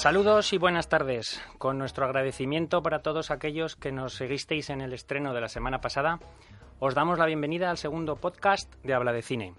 [0.00, 1.42] Saludos y buenas tardes.
[1.58, 5.82] Con nuestro agradecimiento para todos aquellos que nos seguisteis en el estreno de la semana
[5.82, 6.20] pasada,
[6.78, 9.54] os damos la bienvenida al segundo podcast de Habla de Cine.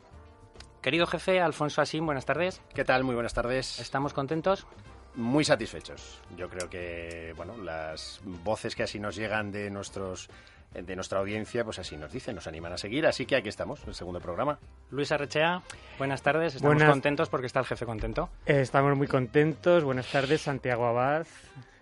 [0.81, 2.59] Querido jefe Alfonso Asín, buenas tardes.
[2.73, 3.03] ¿Qué tal?
[3.03, 3.79] Muy buenas tardes.
[3.79, 4.65] ¿Estamos contentos?
[5.13, 6.19] Muy satisfechos.
[6.35, 10.27] Yo creo que, bueno, las voces que así nos llegan de nuestros
[10.73, 13.85] de nuestra audiencia, pues así nos dicen, nos animan a seguir, así que aquí estamos,
[13.87, 14.57] el segundo programa.
[14.89, 15.61] Luis Arrechea,
[15.97, 18.29] buenas tardes, estamos Buenas- contentos porque está el jefe contento.
[18.45, 19.83] Eh, estamos muy contentos.
[19.83, 21.25] Buenas tardes, Santiago Abad,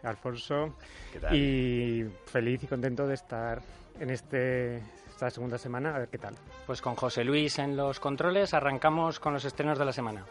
[0.03, 0.75] Alfonso.
[1.13, 1.35] ¿Qué tal?
[1.35, 3.61] Y feliz y contento de estar
[3.99, 4.77] en este,
[5.09, 5.95] esta segunda semana.
[5.95, 6.35] A ver qué tal.
[6.65, 10.25] Pues con José Luis en los controles arrancamos con los estrenos de la semana.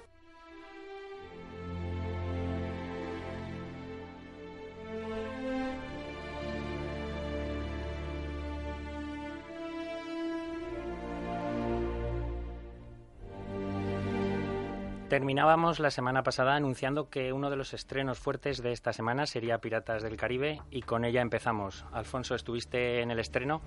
[15.08, 19.56] Terminábamos la semana pasada anunciando que uno de los estrenos fuertes de esta semana sería
[19.58, 21.86] Piratas del Caribe y con ella empezamos.
[21.92, 23.62] Alfonso, ¿estuviste en el estreno?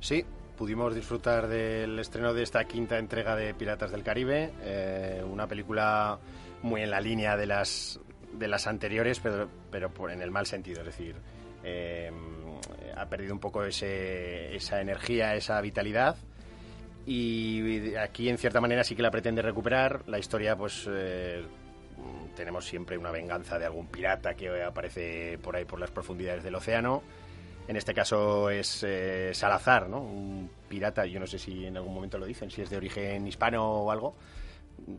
[0.00, 0.24] Sí,
[0.58, 6.18] pudimos disfrutar del estreno de esta quinta entrega de Piratas del Caribe, eh, una película
[6.62, 8.00] muy en la línea de las,
[8.32, 11.14] de las anteriores, pero, pero por- en el mal sentido, es decir,
[11.62, 12.10] eh,
[12.96, 16.16] ha perdido un poco ese, esa energía, esa vitalidad.
[17.12, 20.04] Y aquí, en cierta manera, sí que la pretende recuperar.
[20.06, 21.42] La historia, pues, eh,
[22.36, 26.54] tenemos siempre una venganza de algún pirata que aparece por ahí por las profundidades del
[26.54, 27.02] océano.
[27.66, 30.00] En este caso es eh, Salazar, ¿no?
[30.00, 33.26] Un pirata, yo no sé si en algún momento lo dicen, si es de origen
[33.26, 34.14] hispano o algo.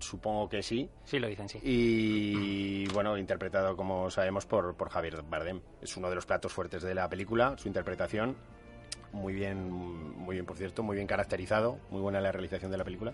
[0.01, 0.89] Supongo que sí.
[1.05, 1.59] Sí, lo dicen, sí.
[1.63, 5.61] Y bueno, interpretado, como sabemos, por, por Javier Bardem.
[5.81, 8.35] Es uno de los platos fuertes de la película, su interpretación.
[9.13, 12.83] Muy bien, muy bien, por cierto, muy bien caracterizado, muy buena la realización de la
[12.83, 13.13] película.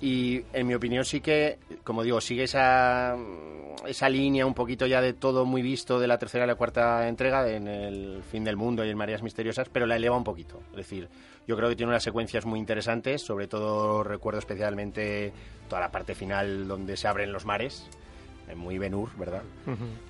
[0.00, 3.16] Y en mi opinión sí que, como digo, sigue esa,
[3.86, 7.06] esa línea un poquito ya de todo muy visto de la tercera y la cuarta
[7.06, 10.60] entrega, en el fin del mundo y en Marías Misteriosas, pero la eleva un poquito.
[10.70, 11.08] Es decir,
[11.46, 15.32] yo creo que tiene unas secuencias muy interesantes, sobre todo recuerdo especialmente
[15.68, 17.88] toda la parte final donde se abren los mares,
[18.54, 19.42] muy Ben-Hur, ¿verdad?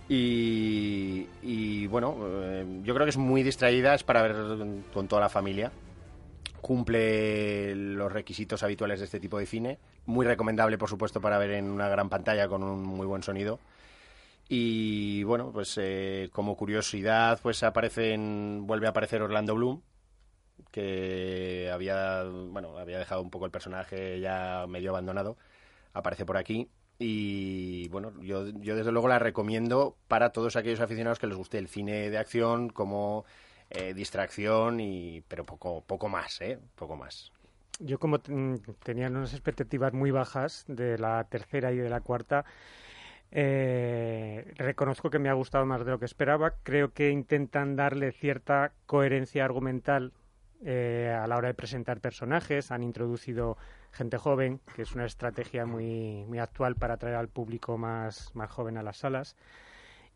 [0.09, 4.37] Y, y, bueno, eh, yo creo que es muy distraída, es para ver
[4.93, 5.73] con toda la familia.
[6.61, 9.79] Cumple los requisitos habituales de este tipo de cine.
[10.07, 13.59] Muy recomendable, por supuesto, para ver en una gran pantalla con un muy buen sonido.
[14.49, 19.81] Y bueno, pues eh, como curiosidad, pues aparecen, vuelve a aparecer Orlando Bloom,
[20.71, 25.37] que había, bueno, había dejado un poco el personaje ya medio abandonado.
[25.95, 26.69] Aparece por aquí.
[27.03, 31.59] Y bueno, yo, yo desde luego la recomiendo para todos aquellos aficionados que les guste
[31.59, 33.25] el cine de acción como
[33.71, 36.59] eh, distracción, y, pero poco, poco más, ¿eh?
[36.77, 37.33] Poco más.
[37.81, 42.45] Yo como ten- tenía unas expectativas muy bajas de la tercera y de la cuarta,
[43.31, 46.55] eh, reconozco que me ha gustado más de lo que esperaba.
[46.63, 50.13] Creo que intentan darle cierta coherencia argumental
[50.65, 52.71] eh, a la hora de presentar personajes.
[52.71, 53.57] Han introducido
[53.91, 58.51] gente joven, que es una estrategia muy, muy actual para atraer al público más, más
[58.51, 59.37] joven a las salas.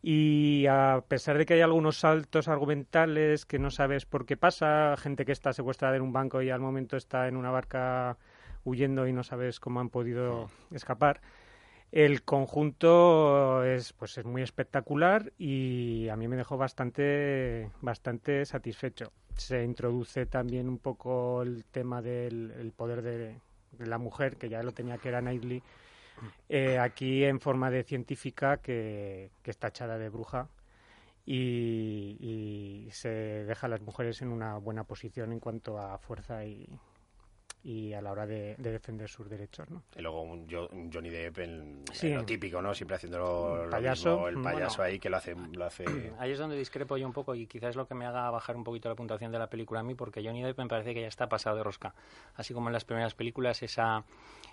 [0.02, 4.94] Y a pesar de que hay algunos saltos argumentales que no sabes por qué pasa,
[4.96, 8.16] gente que está secuestrada en un banco y al momento está en una barca
[8.64, 11.20] huyendo y no sabes cómo han podido escapar,
[11.96, 19.12] el conjunto es pues es muy espectacular y a mí me dejó bastante bastante satisfecho.
[19.34, 23.40] Se introduce también un poco el tema del el poder de,
[23.72, 25.62] de la mujer, que ya lo tenía que era Knightley,
[26.50, 30.50] eh, aquí en forma de científica que, que está echada de bruja
[31.25, 36.44] y, y se deja a las mujeres en una buena posición en cuanto a fuerza
[36.44, 36.69] y,
[37.66, 39.68] y a la hora de, defender sus derechos.
[39.68, 39.82] ¿no?
[39.96, 41.82] Y luego un, Johnny Depp, en,
[42.14, 42.72] lo típico, ¿no?
[42.72, 45.84] Siempre haciendo el payaso, el payaso ahí que lo hace, lo hace...
[46.20, 48.56] Ahí es donde discrepo yo un poco y quizás es lo que me haga bajar
[48.56, 51.00] un poquito la puntuación de la película a mí, porque Johnny Depp me parece que
[51.00, 51.92] ya está pasado de rosca.
[52.36, 54.04] Así como en las primeras películas, esa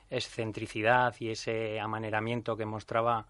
[0.10, 3.27] excentricidad y ese amaneramiento que mostraba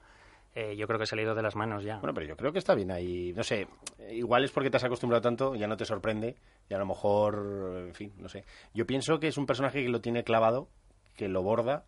[0.56, 1.98] eh, yo creo que se ha ido de las manos ya.
[1.98, 3.34] Bueno, pero yo creo que está bien ahí.
[3.36, 3.68] No sé,
[4.12, 6.36] igual es porque te has acostumbrado tanto, ya no te sorprende,
[6.70, 8.46] y a lo mejor, en fin, no sé.
[8.74, 10.70] Yo pienso que es un personaje que lo tiene clavado,
[11.16, 11.86] que lo borda,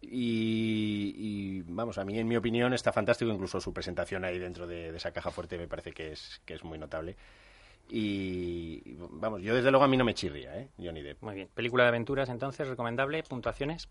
[0.00, 3.30] y, vamos, a mí, en mi opinión, está fantástico.
[3.30, 6.64] Incluso su presentación ahí dentro de, esa caja fuerte me parece que es, que es
[6.64, 7.16] muy notable.
[7.90, 10.68] Y vamos, yo desde luego a mí no me chirría, ¿eh?
[10.78, 11.22] Johnny Depp.
[11.22, 11.48] Muy bien.
[11.54, 13.22] Película de aventuras, entonces, recomendable.
[13.22, 13.88] ¿Puntuaciones?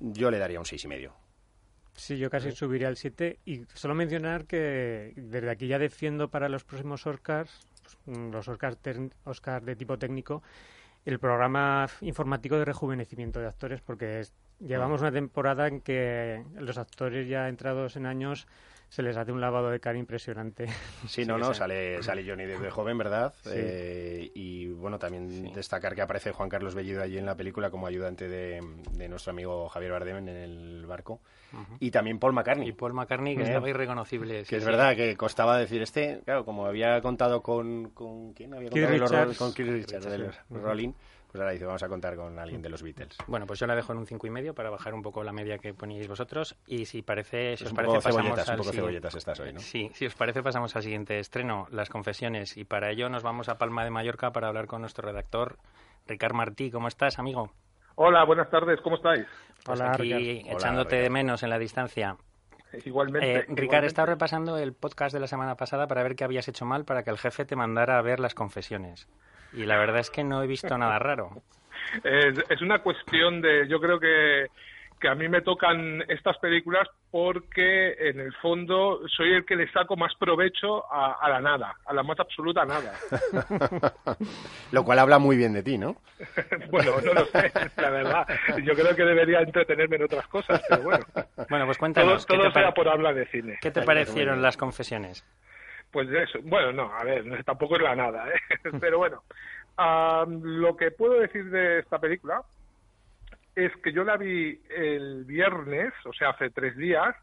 [0.00, 1.12] Yo le daría un seis y medio.
[1.98, 6.48] Sí, yo casi subiría al 7 y solo mencionar que desde aquí ya defiendo para
[6.48, 7.50] los próximos Oscars,
[7.82, 8.78] pues, mm, los Oscars,
[9.24, 10.42] Oscar de tipo técnico,
[11.04, 14.22] el programa informático de rejuvenecimiento de actores porque
[14.60, 18.46] llevamos una temporada en que los actores ya entrados en años
[18.88, 20.66] se les hace un lavado de cara impresionante.
[21.06, 23.32] Sí, no, no, sale, sale Johnny de joven, ¿verdad?
[23.46, 27.86] Eh, y bueno, también destacar que aparece Juan Carlos Bellido allí en la película como
[27.86, 28.60] ayudante de,
[29.08, 31.20] nuestro amigo Javier Bardem en el barco.
[31.80, 32.68] Y también Paul McCartney.
[32.68, 33.46] Y Paul McCartney, que ¿Eh?
[33.46, 34.44] estaba irreconocible.
[34.44, 37.90] que es verdad que costaba decir este, claro, como había contado con...
[37.90, 39.32] ¿Con quién había contado?
[39.34, 40.92] Con Keith Richards, de Rolling
[41.30, 43.18] pues ahora dice, vamos a contar con alguien de los Beatles.
[43.26, 45.32] Bueno, pues yo la dejo en un cinco y medio para bajar un poco la
[45.32, 46.56] media que poníais vosotros.
[46.66, 49.60] Y si parece, si os parece, pasamos un poco cebolletas estás hoy, ¿no?
[49.60, 52.56] Sí, si os parece, pasamos al siguiente estreno, Las Confesiones.
[52.56, 55.58] Y para ello nos vamos a Palma de Mallorca para hablar con nuestro redactor,
[56.06, 56.70] Ricard Martí.
[56.70, 57.52] ¿Cómo estás, amigo?
[57.96, 59.26] Hola, buenas tardes, ¿cómo estáis?
[59.64, 62.16] Pues aquí echándote de menos en la distancia.
[62.84, 63.40] Igualmente.
[63.40, 66.48] Eh, Ricard, he estado repasando el podcast de la semana pasada para ver qué habías
[66.48, 69.08] hecho mal para que el jefe te mandara a ver las confesiones.
[69.52, 71.42] Y la verdad es que no he visto nada raro.
[72.04, 74.46] Es, una cuestión de, yo creo que,
[75.00, 79.70] que a mí me tocan estas películas porque en el fondo soy el que le
[79.72, 82.92] saco más provecho a, la nada, a la más absoluta nada.
[84.72, 85.96] lo cual habla muy bien de ti, ¿no?
[86.70, 88.26] bueno, no lo sé, la verdad.
[88.62, 91.06] Yo creo que debería entretenerme en otras cosas, pero bueno.
[91.48, 92.26] Bueno, pues cuéntanos.
[92.26, 93.58] Todo, todo sea por hablar de cine.
[93.62, 95.24] ¿Qué te parecieron las confesiones?
[95.90, 98.38] Pues eso, bueno, no, a ver, tampoco es la nada, ¿eh?
[98.80, 99.22] pero bueno,
[100.42, 102.42] lo que puedo decir de esta película
[103.54, 107.14] es que yo la vi el viernes, o sea, hace tres días,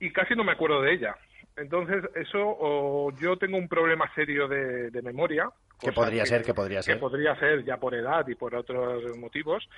[0.00, 1.16] y casi no me acuerdo de ella.
[1.56, 5.48] Entonces, eso, o yo tengo un problema serio de, memoria.
[5.78, 6.94] Que podría ser, que podría ser.
[6.94, 9.68] Que podría ser ya por edad y por otros motivos.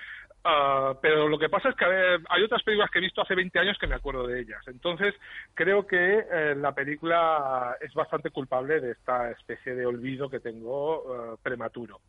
[0.45, 3.59] Ah, pero lo que pasa es que hay otras películas que he visto hace 20
[3.59, 4.62] años que me acuerdo de ellas.
[4.69, 5.15] Entonces,
[5.55, 11.35] creo que eh, la película es bastante culpable de esta especie de olvido que tengo
[11.35, 12.00] eh, prematuro.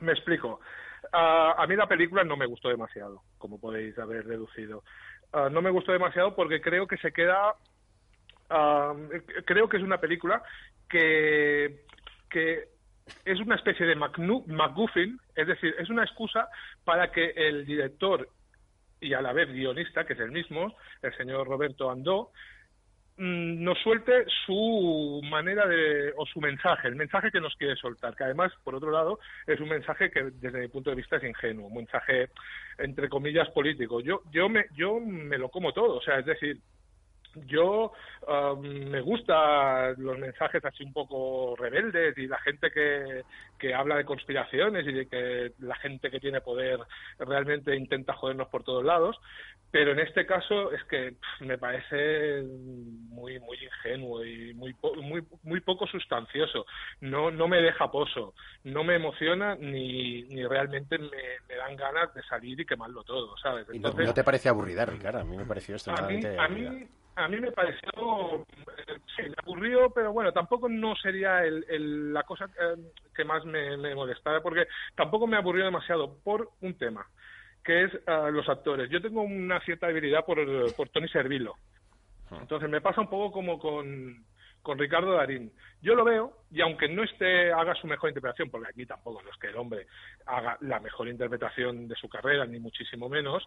[0.00, 0.60] Me explico.
[1.12, 4.82] Ah, a mí la película no me gustó demasiado, como podéis haber deducido.
[5.32, 7.54] Ah, no me gustó demasiado porque creo que se queda
[9.46, 10.42] creo que es una película
[10.86, 11.86] que,
[12.28, 12.71] que
[13.24, 16.48] es una especie de MacGuffin, es decir, es una excusa
[16.84, 18.28] para que el director
[19.00, 22.30] y a la vez guionista, que es el mismo, el señor Roberto Andó,
[23.16, 28.14] mm, nos suelte su manera de o su mensaje, el mensaje que nos quiere soltar,
[28.14, 31.24] que además, por otro lado, es un mensaje que desde mi punto de vista es
[31.24, 32.30] ingenuo, un mensaje
[32.78, 34.00] entre comillas político.
[34.00, 36.58] Yo yo me yo me lo como todo, o sea, es decir,
[37.46, 37.92] yo
[38.28, 43.22] um, me gusta los mensajes así un poco rebeldes y la gente que,
[43.58, 46.78] que habla de conspiraciones y de que la gente que tiene poder
[47.18, 49.16] realmente intenta jodernos por todos lados,
[49.70, 55.60] pero en este caso es que me parece muy muy ingenuo y muy muy muy
[55.60, 56.66] poco sustancioso.
[57.00, 58.34] No no me deja pozo,
[58.64, 61.08] no me emociona ni, ni realmente me,
[61.48, 63.66] me dan ganas de salir y quemarlo todo, ¿sabes?
[63.72, 65.20] Entonces, ¿No te parece aburrida, Ricardo?
[65.20, 66.86] A mí me pareció extremadamente a mí, a mí
[67.28, 68.46] me pareció,
[69.16, 72.76] sí, me aburrió, pero bueno, tampoco no sería el, la cosa eh,
[73.14, 77.06] que más me, me, molestara, porque tampoco me aburrió demasiado por un tema,
[77.62, 78.88] que es uh, los actores.
[78.90, 80.38] Yo tengo una cierta debilidad por,
[80.74, 81.54] por Tony Servilo.
[82.30, 82.38] Ah.
[82.40, 84.24] Entonces me pasa un poco como con,
[84.62, 85.52] con Ricardo Darín.
[85.80, 89.30] Yo lo veo y aunque no esté haga su mejor interpretación, porque aquí tampoco no
[89.30, 89.86] es que el hombre
[90.26, 93.46] haga la mejor interpretación de su carrera, ni muchísimo menos,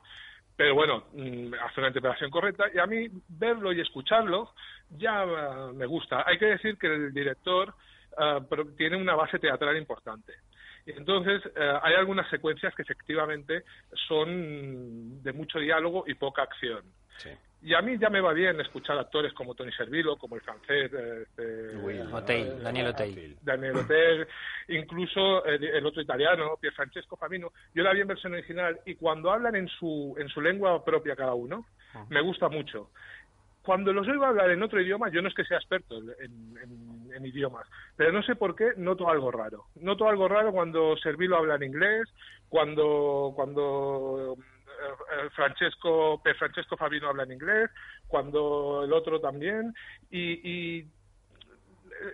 [0.55, 4.53] pero bueno, mm, hace una interpretación correcta y a mí verlo y escucharlo
[4.89, 6.23] ya eh, me gusta.
[6.27, 7.73] Hay que decir que el director
[8.17, 10.33] uh, tiene una base teatral importante
[10.85, 13.63] Y entonces eh, hay algunas secuencias que efectivamente
[14.07, 16.83] son de mucho diálogo y poca acción.
[17.61, 20.91] Y a mí ya me va bien escuchar actores como Tony Servilo, como el francés
[20.93, 21.73] eh, este,
[22.61, 23.35] Daniel Otey.
[23.41, 24.25] Daniel Otey,
[24.67, 27.51] incluso el, otro italiano, Pier Francesco Famino.
[27.73, 31.15] Yo la vi en versión original y cuando hablan en su, en su lengua propia
[31.15, 31.65] cada uno,
[31.95, 32.05] ah.
[32.09, 32.91] me gusta mucho
[33.65, 37.67] cuando los oigo hablar en otro idioma, yo no es que sea experto en, idiomas,
[37.95, 39.65] pero no sé por qué noto algo raro.
[39.75, 42.11] Noto algo raro cuando Servilo habla en inglés,
[42.49, 47.69] cuando cuando eh, Francesco Francesco Fabino habla en inglés,
[48.07, 49.73] cuando el otro también
[50.09, 50.87] y, y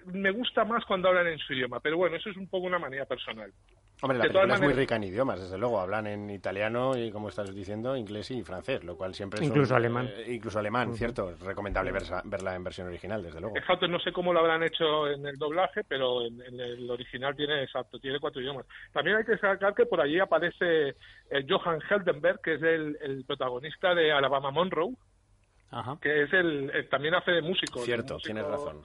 [0.06, 2.80] me gusta más cuando hablan en su idioma, pero bueno, eso es un poco una
[2.80, 3.52] manía personal.
[4.02, 5.80] Hombre, la película es muy rica en idiomas, desde luego.
[5.80, 10.08] Hablan en italiano y, como estás diciendo, inglés y francés, lo cual siempre Incluso alemán.
[10.08, 11.30] Eh, incluso alemán, cierto.
[11.30, 13.56] Es recomendable verla en versión original, desde luego.
[13.56, 17.62] Exacto, no sé cómo lo habrán hecho en el doblaje, pero en, el original tiene,
[17.64, 18.66] exacto, tiene cuatro idiomas.
[18.92, 20.90] También hay que sacar que por allí aparece
[21.30, 24.96] eh, Johan Heldenberg, que es el, protagonista de Alabama Monroe,
[26.02, 27.80] que es el, también hace de músico.
[27.82, 28.82] Cierto, tienes razón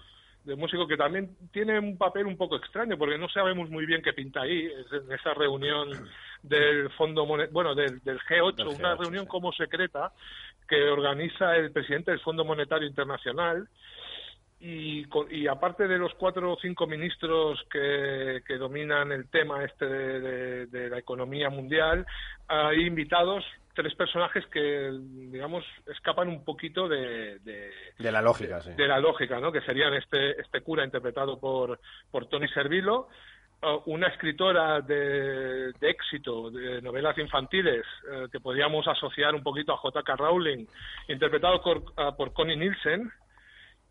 [0.47, 4.01] de músico que también tiene un papel un poco extraño porque no sabemos muy bien
[4.01, 5.91] qué pinta ahí en esa reunión
[6.43, 10.13] del fondo bueno del, G8, una reunión como secreta
[10.69, 13.69] que organiza el presidente del Fondo Monetario Internacional
[14.61, 19.85] y, y aparte de los cuatro o cinco ministros que, que dominan el tema este
[19.85, 22.07] de, de la economía mundial
[22.47, 23.45] hay invitados
[23.77, 24.91] tres personajes que,
[25.31, 27.39] digamos, escapan un poquito de...
[27.41, 28.73] De, la lógica, sí.
[28.73, 29.53] De la lógica, ¿no?
[29.53, 31.79] Que serían este, este cura interpretado por,
[32.11, 33.09] por Tony Servilo,
[33.87, 39.79] una escritora de, de, éxito de novelas infantiles uh, que podríamos asociar un poquito a
[39.79, 40.17] J.K.
[40.17, 40.67] Rowling,
[41.09, 43.11] interpretado por, uh, por Connie Nielsen,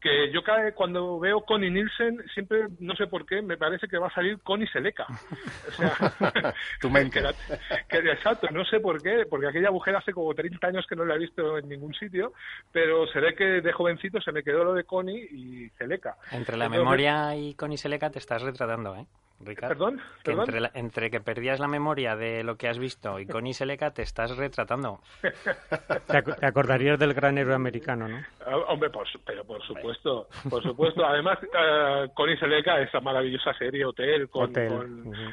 [0.05, 3.97] que yo cada cuando veo Connie Nielsen, siempre, no sé por qué, me parece que
[3.97, 5.07] va a salir Connie Seleca.
[5.67, 7.23] O sea, tu mente.
[7.89, 11.05] Que, exacto, no sé por qué, porque aquella mujer hace como 30 años que no
[11.05, 12.33] la he visto en ningún sitio,
[12.71, 16.15] pero se ve que de jovencito se me quedó lo de Connie y Seleca.
[16.31, 19.07] Entre la memoria y Connie Seleca te estás retratando, ¿eh?
[19.43, 20.01] ¿Perdón?
[20.23, 20.35] Que
[20.73, 24.35] entre, que perdías la memoria de lo que has visto y con Iseleca te estás
[24.37, 25.01] retratando.
[26.07, 28.23] Te, acordarías del gran héroe americano, ¿no?
[28.45, 28.89] Ah, hombre,
[29.25, 31.05] pero por supuesto, por supuesto.
[31.05, 34.53] Además, uh, con Iseleca, esa maravillosa serie Hotel con,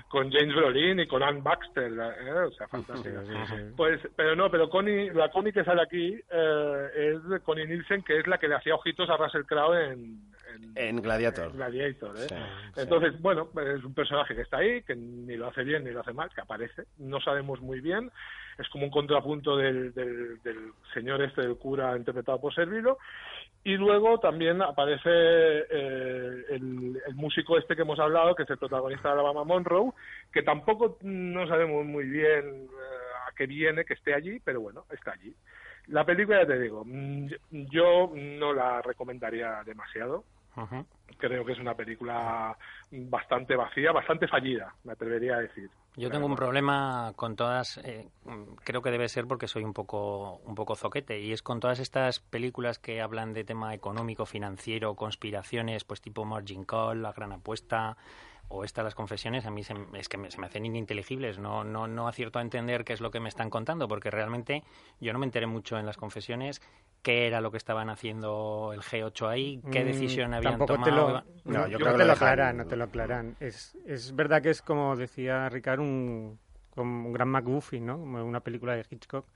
[0.09, 2.33] con, James Brolin y con Anne Baxter, ¿eh?
[2.33, 3.23] o sea, fantástica.
[3.77, 8.19] Pues, pero no, pero Connie, la Connie que sale aquí eh, es Connie Nielsen, que
[8.19, 10.33] es la que le hacía ojitos a Russell Crowe en,
[10.75, 11.53] en, Gladiator.
[11.53, 12.27] Gladiator ¿eh?
[12.77, 16.01] Entonces, bueno, es un personaje que está ahí, que ni lo hace bien ni lo
[16.01, 16.85] hace mal, que aparece.
[16.99, 18.11] No sabemos muy bien.
[18.59, 22.99] Es como un contrapunto del, del, señor este, del cura interpretado por Servilo.
[23.65, 29.09] Y luego también aparece eh, el, músico este que hemos hablado, que es el protagonista
[29.09, 29.93] de Alabama Monroe,
[30.33, 34.85] que tampoco no sabemos muy bien eh, a qué viene que esté allí, pero bueno,
[34.91, 35.33] está allí.
[35.87, 37.29] La película, ya te digo, mm,
[37.71, 40.25] yo no la recomendaría demasiado.
[41.19, 42.57] Creo que es una película
[42.91, 45.71] bastante vacía, bastante fallida, me atrevería a decir.
[45.95, 48.09] Yo tengo un problema con todas, eh,
[48.65, 51.81] creo que debe ser porque soy un poco, un poco zoquete, y es con todas
[51.81, 57.33] estas películas que hablan de tema económico, financiero, conspiraciones, pues tipo Margin Call, La Gran
[57.33, 57.99] Apuesta,
[58.49, 61.63] o estas las confesiones a mí se, es que me, se me hacen ininteligibles, no,
[61.65, 64.63] no, no acierto a entender qué es lo que me están contando, porque realmente
[65.01, 66.61] yo no me enteré mucho en las confesiones
[67.03, 70.85] qué era lo que estaban haciendo el G8 ahí, qué mm, decisión habían tomado.
[70.85, 73.37] Te lo, no, yo creo que te lo aclaran, no te lo aclaran.
[73.41, 76.39] Es, es verdad que es como decía Ricardo, un,
[76.77, 77.97] un gran McGuffin, ¿no?
[77.99, 79.27] Una película de Hitchcock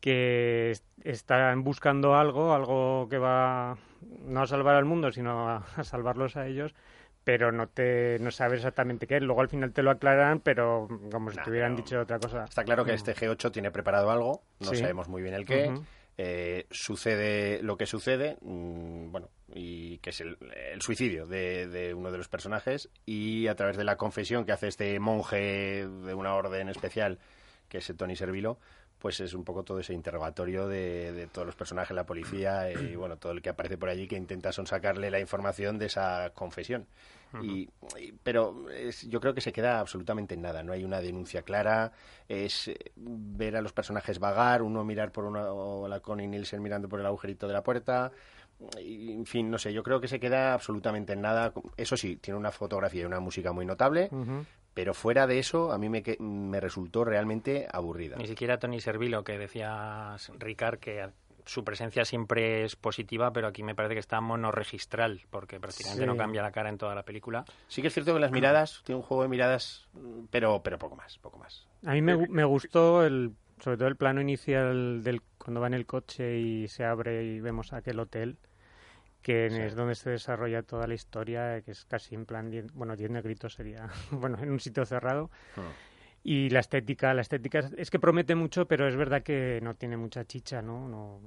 [0.00, 3.76] que están buscando algo, algo que va
[4.24, 6.74] no a salvar al mundo, sino a salvarlos a ellos,
[7.24, 9.22] pero no te no sabes exactamente qué es.
[9.22, 12.44] Luego al final te lo aclaran, pero como si te hubieran dicho otra cosa.
[12.44, 15.74] Está claro que este G8 tiene preparado algo, no sabemos muy bien el qué.
[16.18, 20.38] Eh, sucede lo que sucede, mm, bueno, y que es el,
[20.80, 24.68] suicidio de, de, uno de los personajes, y a través de la confesión que hace
[24.68, 27.18] este monje de una orden especial,
[27.68, 28.58] que es Tony Servilo,
[28.98, 33.16] pues es un poco todo ese interrogatorio de, todos los personajes, la policía y bueno,
[33.18, 36.86] todo el que aparece por allí que intenta sacarle la información de esa confesión.
[37.42, 37.68] Y,
[38.22, 38.66] pero
[39.08, 41.92] yo creo que se queda absolutamente en nada, no hay una denuncia clara,
[42.28, 46.62] es eh, ver a los personajes vagar, uno mirar por una, o la Connie Nielsen
[46.62, 48.12] mirando por el agujerito de la puerta,
[48.78, 51.52] en fin, no sé, yo creo que se queda absolutamente en nada.
[51.76, 54.08] Eso sí, tiene una fotografía y una música muy notable,
[54.72, 58.16] pero fuera de eso, a mí me, me resultó realmente aburrida.
[58.16, 61.06] Ni siquiera Tony Servilo, que decía Ricard que
[61.46, 66.16] su presencia siempre es positiva, pero aquí me parece que está monorregistral, porque prácticamente no
[66.16, 67.44] cambia la cara en toda la película.
[67.68, 69.88] Sí que es cierto que las miradas, tiene un juego de miradas,
[70.30, 71.66] pero, pero poco más, poco más.
[71.86, 75.74] A mí me, me gustó el, sobre todo el plano inicial del cuando va en
[75.74, 78.36] el coche y se abre y vemos aquel hotel
[79.26, 83.10] que es donde se desarrolla toda la historia, que es casi en plan, bueno, diez
[83.10, 85.32] negritos sería, bueno, en un sitio cerrado.
[85.56, 85.62] Ah.
[86.28, 89.96] Y la estética, la estética es, que promete mucho, pero es verdad que no tiene
[89.96, 90.88] mucha chicha, ¿no?
[90.88, 91.20] no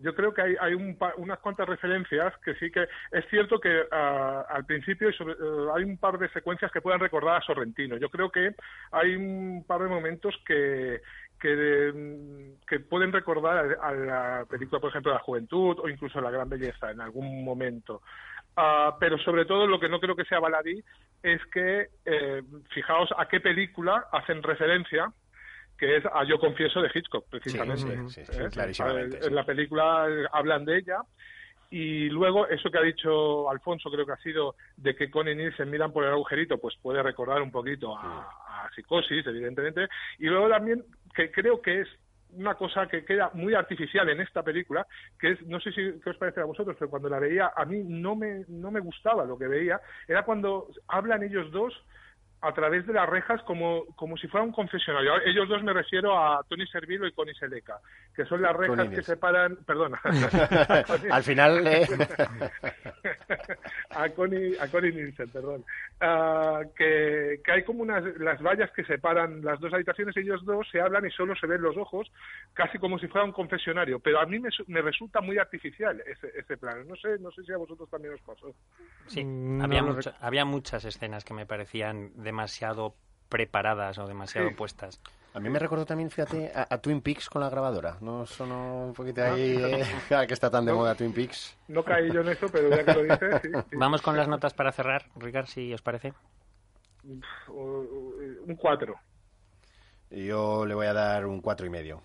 [0.00, 4.44] yo creo que hay, hay unas cuantas referencias que sí que es cierto que ah,
[4.48, 5.14] al principio eh,
[5.74, 7.96] hay un par de secuencias que puedan recordar a Sorrentino.
[7.96, 8.54] Yo creo que
[8.92, 11.00] hay un par de momentos que,
[11.40, 16.30] que, que pueden recordar a, la película, por ejemplo, de la juventud o incluso la
[16.30, 18.02] gran belleza en algún momento.
[18.58, 20.82] Uh, pero sobre todo lo que no creo que sea baladí
[21.22, 25.12] es que, eh, fijaos a qué película hacen referencia,
[25.78, 28.08] que es a Yo confieso de Hitchcock, precisamente.
[28.08, 29.20] Sí, sí, ¿Eh?
[29.22, 31.02] En la película hablan de ella
[31.70, 35.70] y luego, eso que ha dicho Alfonso, creo que ha sido de que Connie Nielsen
[35.70, 39.86] miran por el agujerito, pues puede recordar un poquito a, a psicosis, evidentemente.
[40.18, 40.84] Y luego también,
[41.14, 41.88] que creo que es
[42.34, 44.86] una cosa que queda muy artificial en esta película,
[45.18, 47.64] que es, no sé si qué os parece a vosotros, pero cuando la veía, a
[47.64, 51.74] mí no me, no me gustaba lo que veía, era cuando hablan ellos dos
[52.40, 55.20] a través de las rejas como, como si fuera un confesionario.
[55.24, 57.80] Ellos dos me refiero a Tony Servilo y Connie Seleca,
[58.14, 60.00] que son las rejas que separan, perdona.
[61.10, 61.86] Al final eh.
[63.90, 65.64] a Connie a Connie Nielsen, perdón.
[66.00, 70.66] Ah, que, que, hay como unas las vallas que separan las dos habitaciones, ellos dos
[70.70, 72.08] se hablan y solo se ven los ojos,
[72.54, 76.30] casi como si fuera un confesionario, pero a mí me, me resulta muy artificial ese,
[76.38, 76.86] ese plan.
[76.86, 78.54] No sé, no sé si a vosotros también os pasó.
[79.06, 79.84] Sí, mm, había,
[80.20, 82.94] había muchas escenas que me parecían demasiado
[83.30, 85.00] preparadas o demasiado puestas.
[85.32, 87.96] A mí me recordó también, fíjate, a, Twin Peaks con la grabadora.
[88.00, 89.84] ¿No sonó un poquito ahí eh,
[90.28, 91.56] que está tan de moda Twin Peaks?
[91.68, 94.52] No caí yo en eso, pero ya que lo dices, sí, Vamos con las notas
[94.52, 96.12] para cerrar, Ricard, si os parece.
[97.48, 98.94] Un 4.
[100.10, 102.02] Yo le voy a dar un cuatro y medio.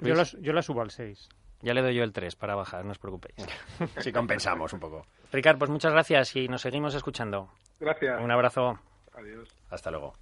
[0.00, 1.28] Yo la, yo la subo al 6.
[1.62, 3.36] Ya le doy yo el 3 para bajar, no os preocupéis.
[3.98, 5.06] Si compensamos un poco.
[5.32, 7.50] Ricard, pues muchas gracias y nos seguimos escuchando.
[7.80, 8.20] Gracias.
[8.20, 8.78] Un abrazo.
[9.22, 9.48] Adiós.
[9.70, 10.14] Hasta luego.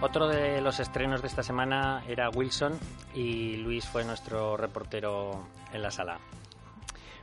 [0.00, 2.78] Otro de los estrenos de esta semana era Wilson
[3.14, 6.18] y Luis fue nuestro reportero en la sala.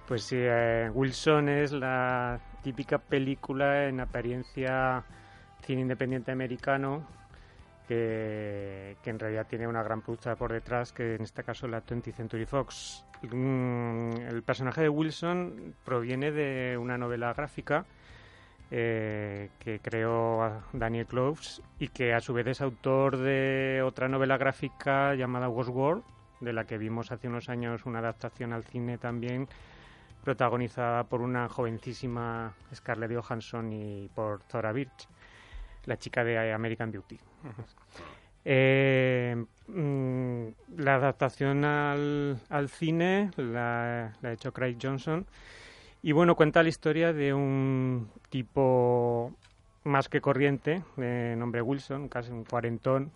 [0.06, 5.04] Pues sí, eh, Wilson es la típica película en apariencia
[5.62, 7.06] cine independiente americano
[7.88, 12.16] que, en realidad tiene una gran productora por detrás, que en este caso la 20th
[12.16, 13.06] Century Fox.
[13.22, 17.86] Mm, el personaje de Wilson proviene de una novela gráfica
[18.72, 24.40] eh, que creó Daniel Cloves y que a su vez es autor de otra novela
[24.40, 26.02] gráfica llamada World,
[26.40, 29.48] de la que vimos hace unos años una adaptación al cine también,
[30.26, 35.08] protagonizada por una jovencísima Scarlett Johansson y por Zora Birch,
[35.86, 37.18] la chica de American Beauty.
[38.44, 45.26] Eh, mm, la adaptación al, al cine la, la ha hecho Craig Johnson
[46.04, 49.34] y bueno, cuenta la historia de un tipo
[49.84, 53.12] más que corriente, de nombre Wilson, casi un cuarentón,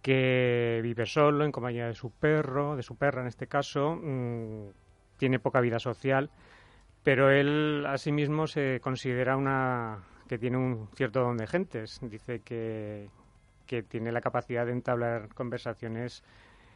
[0.00, 4.83] que vive solo en compañía de su perro, de su perra en este caso, mm,
[5.24, 6.28] tiene poca vida social,
[7.02, 11.98] pero él asimismo se considera una que tiene un cierto don de gentes.
[12.02, 13.08] Dice que,
[13.66, 16.22] que tiene la capacidad de entablar conversaciones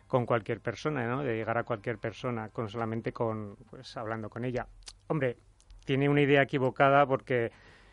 [0.06, 1.22] con cualquier persona, ¿no?
[1.22, 4.66] De llegar a cualquier persona con solamente con, pues, hablando con ella.
[5.08, 5.36] Hombre,
[5.84, 7.52] tiene una idea equivocada porque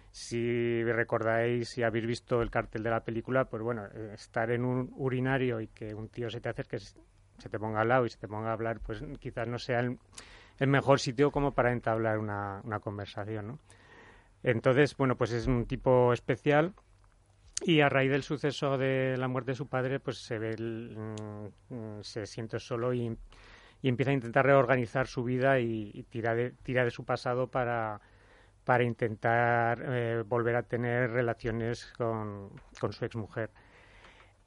[0.10, 4.94] si recordáis, si habéis visto el cartel de la película, pues bueno, estar en un
[4.96, 8.20] urinario y que un tío se te acerque, se te ponga al lado y se
[8.20, 10.00] te ponga a hablar, pues quizás no sea el,
[10.60, 13.60] mejor sitio como para entablar una, una conversación, ¿no?
[14.44, 16.74] Entonces, bueno, pues es un tipo especial
[17.64, 20.56] y a raíz del suceso de la muerte de su padre, pues se ve,
[21.70, 23.18] mm, se siente solo y,
[23.82, 28.02] empieza a intentar reorganizar su vida y, tira, de, tira de su pasado para,
[28.64, 33.52] para intentar eh, volver a tener relaciones con, con su exmujer.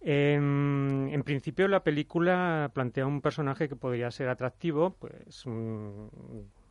[0.00, 6.10] En, en, principio la película plantea un personaje que podría ser atractivo, pues un,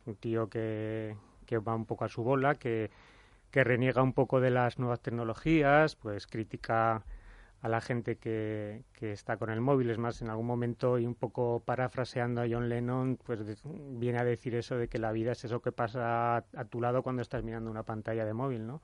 [0.06, 1.14] un tío que,
[1.46, 2.90] que va un poco a su bola, que
[3.50, 7.04] que reniega un poco de las nuevas tecnologías, pues critica
[7.60, 9.90] a la gente que, que, está con el móvil.
[9.90, 14.24] Es más, en algún momento, y un poco parafraseando a John Lennon, pues viene a
[14.24, 17.42] decir eso de que la vida es eso que pasa a, tu lado cuando estás
[17.42, 18.82] mirando una pantalla de móvil, ¿no?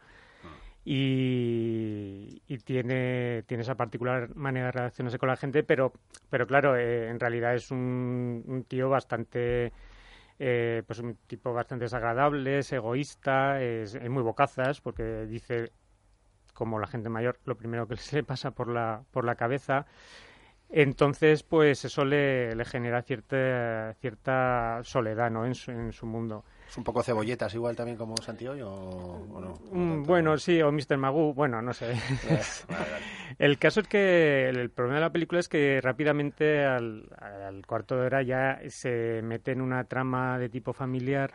[0.84, 5.92] Y, y, tiene, tiene esa particular manera de relacionarse con la gente, pero,
[6.30, 9.72] pero claro, eh, en realidad es un, tío bastante...
[10.38, 15.70] Eh, pues un tipo bastante desagradable, es egoísta, es, es muy bocazas, porque dice
[16.54, 19.86] como la gente mayor, lo primero que se le pasa por la, por la cabeza.
[20.70, 25.46] Entonces, pues eso le, le genera cierta, cierta soledad ¿no?
[25.46, 26.44] en, su, en su mundo.
[26.68, 29.54] ¿Es un poco cebolletas igual también como Santiago o, no?
[29.70, 30.96] Mm, bueno, sí, o Mr.
[30.96, 31.94] Magoo, bueno, no sé.
[33.38, 37.96] El caso es que el problema de la película es que rápidamente al, al cuarto
[37.96, 41.32] de hora ya se mete en una trama de tipo familiar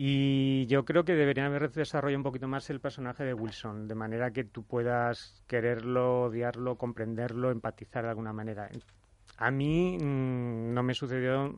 [0.00, 3.96] y yo creo que deberían haber desarrollado un poquito más el personaje de Wilson, de
[3.96, 8.70] manera que tú puedas quererlo, odiarlo, comprenderlo, empatizar de alguna manera.
[9.38, 11.52] A mí mm, no me sucedió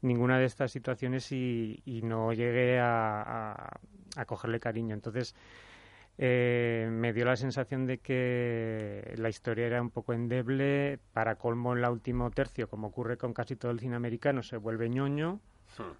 [0.00, 3.78] ninguna de estas situaciones y, no llegué a,
[4.26, 4.94] cogerle cariño.
[4.94, 5.36] Entonces,
[6.18, 10.98] eh, me dio la sensación de que la historia era un poco endeble.
[11.12, 14.56] Para colmo, en la último tercio, como ocurre con casi todo el cine americano, se
[14.56, 15.38] vuelve ñoño.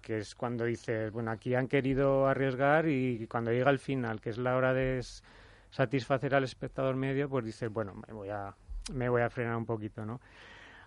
[0.01, 4.29] Que es cuando dices, bueno, aquí han querido arriesgar y cuando llega el final, que
[4.29, 5.01] es la hora de
[5.69, 8.55] satisfacer al espectador medio, pues dices, bueno, me voy a,
[8.93, 10.21] me voy a frenar un poquito, ¿no?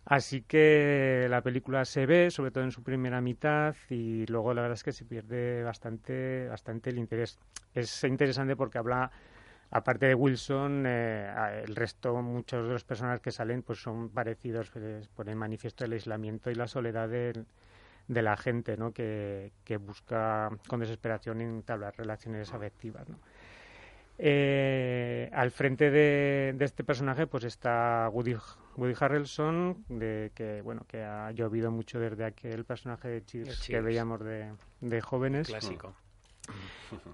[0.05, 4.63] Así que la película se ve, sobre todo en su primera mitad, y luego la
[4.63, 7.41] verdad es que se pierde bastante, bastante el interés.
[7.75, 9.11] Es interesante porque habla,
[9.73, 14.71] aparte de Wilson, eh, el resto, muchos de los personajes que salen, pues son parecidos,
[14.71, 17.45] pues, por el manifiesto del aislamiento y la soledad del
[18.09, 18.93] de la gente ¿no?
[18.93, 23.09] que, que busca con desesperación entablar relaciones afectivas.
[23.09, 23.19] ¿no?
[24.19, 28.35] Eh, al frente de, de, este personaje pues está Woody,
[28.77, 33.81] Woody Harrelson de que bueno que ha llovido mucho desde aquel personaje de Cheers, que
[33.83, 35.95] veíamos de, de jóvenes clásico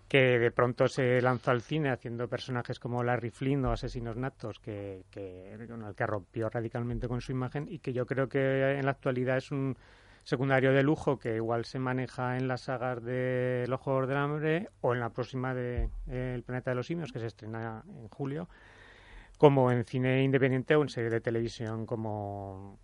[0.08, 4.60] que de pronto se lanzó al cine haciendo personajes como Larry Flynn o Asesinos Natos
[4.60, 5.56] que, que,
[5.96, 9.50] que rompió radicalmente con su imagen y que yo creo que en la actualidad es
[9.50, 9.76] un
[10.22, 14.68] secundario de lujo que igual se maneja en las sagas de Los Juegos del Hambre
[14.80, 18.08] o en la próxima de eh, El Planeta de los Simios, que se estrena en
[18.08, 18.48] julio,
[19.38, 22.78] como en cine independiente o en serie de televisión como...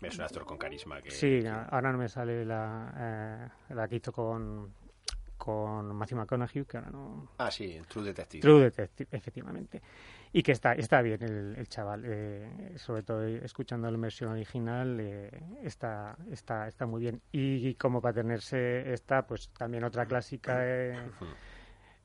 [0.00, 1.00] Es un actor con carisma.
[1.00, 4.72] Que, sí, ahora no me sale la, eh, la que hizo con
[5.46, 7.28] con Matthew McConaughey, que ahora no...
[7.38, 8.40] Ah, sí, True Detective.
[8.40, 9.80] True Detective, efectivamente.
[10.32, 15.30] Y que está, está bien el, chaval, eh, sobre todo escuchando la versión original, eh,
[15.62, 17.22] está, está, está muy bien.
[17.30, 20.58] Y, como para tenerse está, pues también otra clásica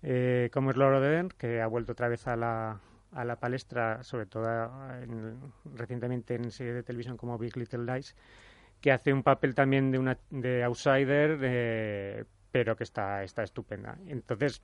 [0.04, 2.80] eh, como es Lord of the Dance, que ha vuelto otra vez a la,
[3.12, 4.70] a la palestra, sobre todo
[5.74, 8.16] recientemente en series de televisión como Big Little Lies,
[8.82, 13.98] que hace un papel también de una de outsider, pero que está, está estupenda.
[14.08, 14.62] Entonces,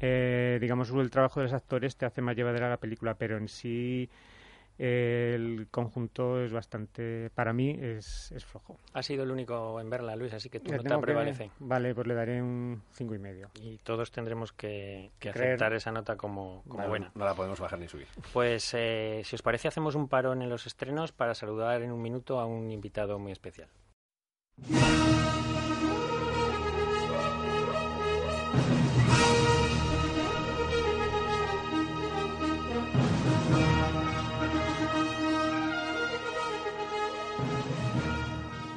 [0.00, 3.48] eh, digamos, el trabajo de los actores te hace más llevadera la película, pero en
[3.48, 4.08] sí
[4.78, 8.78] el conjunto es bastante, para mí, es, es flojo.
[8.92, 11.50] Ha sido el único en verla, Luis, así que tu nota prevalece.
[11.58, 13.50] vale, pues le daré un cinco y medio.
[13.60, 17.10] Y todos tendremos que, aceptar esa nota como, buena.
[17.16, 18.06] No la podemos bajar ni subir.
[18.32, 22.00] Pues, eh, si os parece, hacemos un parón en los estrenos para saludar en un
[22.00, 23.68] minuto a un invitado muy especial.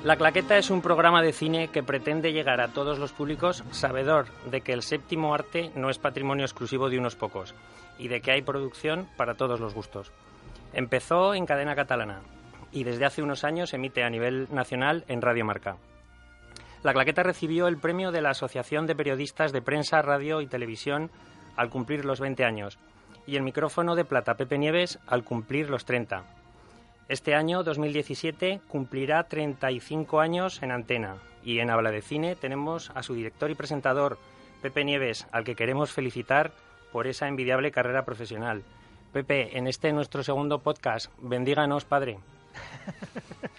[0.04, 4.26] La Claqueta es un programa de cine que pretende llegar a todos los públicos sabedor
[4.50, 7.54] de que el séptimo arte no es patrimonio exclusivo de unos pocos
[8.00, 10.12] y de que hay producción para todos los gustos.
[10.74, 12.22] Empezó en cadena catalana
[12.72, 15.78] y desde hace unos años emite a nivel nacional en Radio Marca.
[16.82, 21.12] La Claqueta recibió el premio de la Asociación de Periodistas de Prensa, Radio y Televisión
[21.56, 22.80] al cumplir los 20 años
[23.28, 26.41] y el micrófono de plata Pepe Nieves al cumplir los 30
[27.12, 33.04] este año, 2017, cumplirá 35 años en antena y en Habla de Cine tenemos a
[33.04, 34.18] su director y presentador,
[34.62, 36.54] Pepe Nieves, al que queremos felicitar
[36.94, 38.64] por esa envidiable carrera profesional.
[39.12, 42.18] Pepe, en este nuestro segundo podcast, bendíganos, Padre.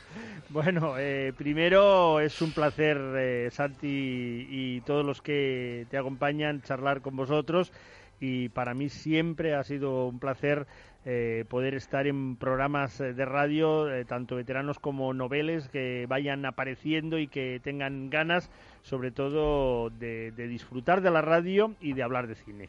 [0.49, 7.01] Bueno, eh, primero es un placer, eh, Santi, y todos los que te acompañan, charlar
[7.01, 7.73] con vosotros.
[8.21, 10.67] Y para mí siempre ha sido un placer
[11.05, 16.47] eh, poder estar en programas eh, de radio, eh, tanto veteranos como noveles, que vayan
[16.47, 18.51] apareciendo y que tengan ganas,
[18.83, 22.69] sobre todo, de, disfrutar de la radio y de hablar de cine.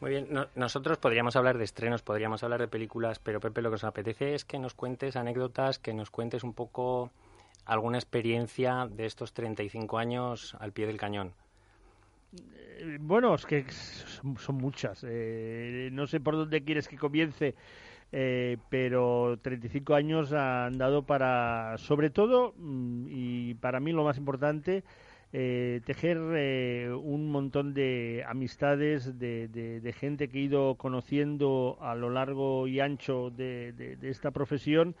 [0.00, 3.74] Muy bien, nosotros podríamos hablar de estrenos, podríamos hablar de películas, pero Pepe, lo que
[3.74, 7.10] nos apetece es que nos cuentes anécdotas, que nos cuentes un poco
[7.64, 11.34] alguna experiencia de estos 35 años al pie del cañón.
[12.32, 15.04] Eh, bueno, es que son, muchas.
[15.06, 17.54] Eh, no sé por dónde quieres que comience,
[18.10, 24.18] eh, pero 35 años han dado para, sobre todo, mm, y para mí lo más
[24.18, 24.84] importante,
[25.32, 32.80] tejer un montón de amistades, de, gente que he ido conociendo a lo largo y
[32.80, 34.94] ancho de esta profesión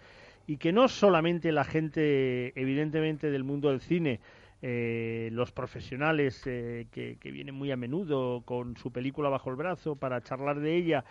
[0.46, 4.20] y que no solamente la gente, evidentemente, del mundo del cine,
[4.64, 9.96] eh, los profesionales eh, que, vienen muy a menudo con su película bajo el brazo
[9.96, 11.04] para charlar de ella,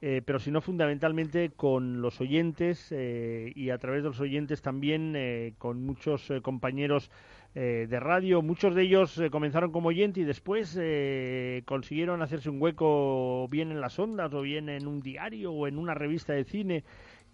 [0.00, 5.84] eh, pero sino fundamentalmente con los oyentes y a través de los oyentes también con
[5.84, 7.12] muchos compañeros
[7.54, 8.42] de radio.
[8.42, 10.78] Muchos de ellos comenzaron como oyente y después
[11.64, 15.78] consiguieron hacerse un hueco bien en las ondas o bien en un diario o en
[15.78, 16.84] una revista de cine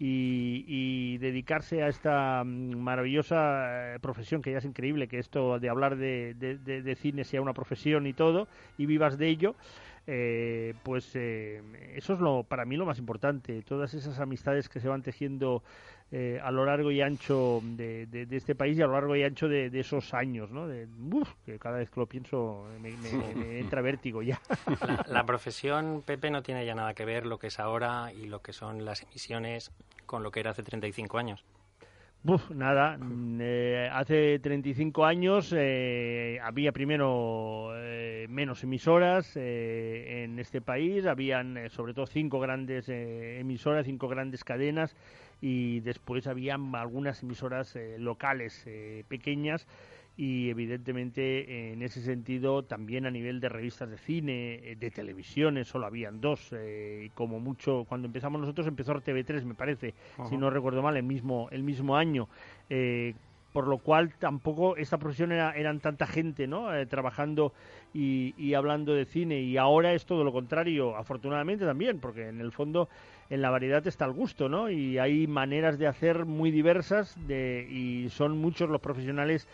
[0.04, 5.68] y, dedicarse a esta mm, maravillosa eh, profesión que ya es increíble que esto de
[5.68, 9.54] hablar de, de, cine sea una profesión y todo y vivas de ello
[10.06, 11.62] eh, pues eh,
[11.94, 15.62] eso es lo para mí lo más importante todas esas amistades que se van tejiendo
[16.42, 19.70] a lo largo y ancho de, este país y a lo largo y ancho de,
[19.80, 20.68] esos años, ¿no?
[21.46, 22.90] que cada vez que lo pienso me,
[23.58, 24.38] entra vértigo ya.
[25.06, 28.42] la, profesión, Pepe, no tiene ya nada que ver lo que es ahora y lo
[28.42, 29.72] que son las emisiones
[30.04, 31.46] con lo que era hace 35 años?
[32.50, 32.98] Nada,
[33.40, 41.94] eh, hace 35 años eh, había primero eh, menos emisoras en este país, habían sobre
[41.94, 44.94] todo cinco grandes emisoras, cinco grandes cadenas
[45.40, 48.64] y después habían algunas emisoras locales
[49.08, 49.66] pequeñas
[50.16, 55.68] y evidentemente en ese sentido también a nivel de revistas de cine, eh, de televisiones,
[55.68, 59.94] solo habían dos, eh, y como mucho, cuando empezamos nosotros empezó TV3 me parece,
[60.29, 62.29] si no recuerdo mal, el mismo, el mismo año.
[62.68, 63.14] Eh,
[63.53, 67.53] por lo cual tampoco esta profesión era, eran tanta gente no trabajando
[67.92, 72.40] y, y, hablando de cine y ahora es todo lo contrario afortunadamente también porque en
[72.40, 72.88] el fondo
[73.29, 77.68] en la variedad está el gusto no y hay maneras de hacer muy diversas de,
[77.70, 79.46] y son muchos los profesionales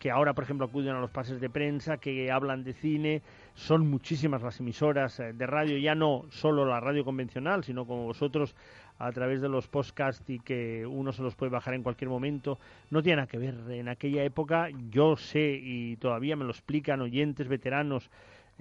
[0.00, 3.20] que ahora, por ejemplo, acuden a los pases de prensa, que hablan de cine.
[3.54, 8.04] Son muchísimas las emisoras eh, de radio, ya no solo la radio convencional, sino como
[8.04, 8.56] vosotros
[8.98, 12.58] a través de los podcasts y que uno se los puede bajar en cualquier momento.
[12.88, 13.54] No tiene nada que ver.
[13.68, 18.10] En aquella época yo sé y todavía me lo explican oyentes veteranos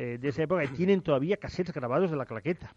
[0.02, 2.74] eh, de esa época tienen todavía cassettes grabados de la claqueta.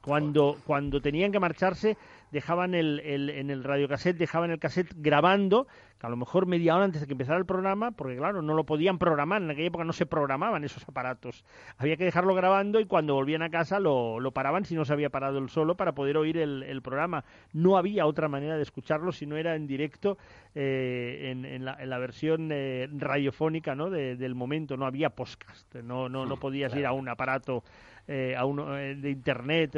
[0.00, 1.96] Cuando, cuando tenían que marcharse,
[2.32, 5.68] dejaban el, el, en el radiocassette, dejaban el cassette grabando
[6.04, 8.64] a lo mejor media hora antes de que empezara el programa, porque claro, no lo
[8.64, 11.44] podían programar, en aquella época no se programaban esos aparatos.
[11.78, 14.92] Había que dejarlo grabando y cuando volvían a casa lo, lo paraban si no se
[14.92, 17.24] había parado el solo para poder oír el, programa.
[17.52, 20.18] No había otra manera de escucharlo si no era en directo
[20.54, 23.88] eh, en, la, en, la, versión eh, radiofónica ¿no?
[23.88, 27.64] del momento, no había podcast, no, no, no podías ir a un aparato
[28.06, 29.76] eh, a uno, de internet,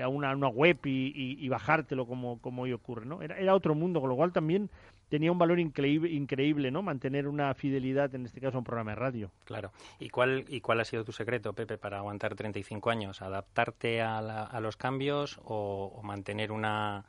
[0.00, 3.04] a, una, una, web y, y, bajártelo como, como hoy ocurre.
[3.06, 3.22] ¿no?
[3.22, 4.70] Era, era otro mundo, con lo cual también
[5.08, 6.82] tenía un valor increíble, increíble, ¿no?
[6.82, 9.30] Mantener una fidelidad, en este caso, a un programa de radio.
[9.44, 9.72] Claro.
[9.98, 13.22] ¿Y cuál, y cuál ha sido tu secreto, Pepe, para aguantar 35 años?
[13.22, 17.04] ¿Adaptarte a, a los cambios o, mantener una,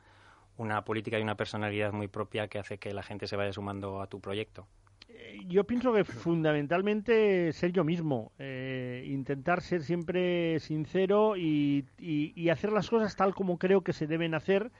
[0.56, 4.00] una política y una personalidad muy propia que hace que la gente se vaya sumando
[4.00, 4.66] a tu proyecto?
[5.08, 12.48] Eh, yo pienso que fundamentalmente ser yo mismo, eh, intentar ser siempre sincero y, y
[12.50, 14.70] hacer las cosas tal como creo que se deben hacer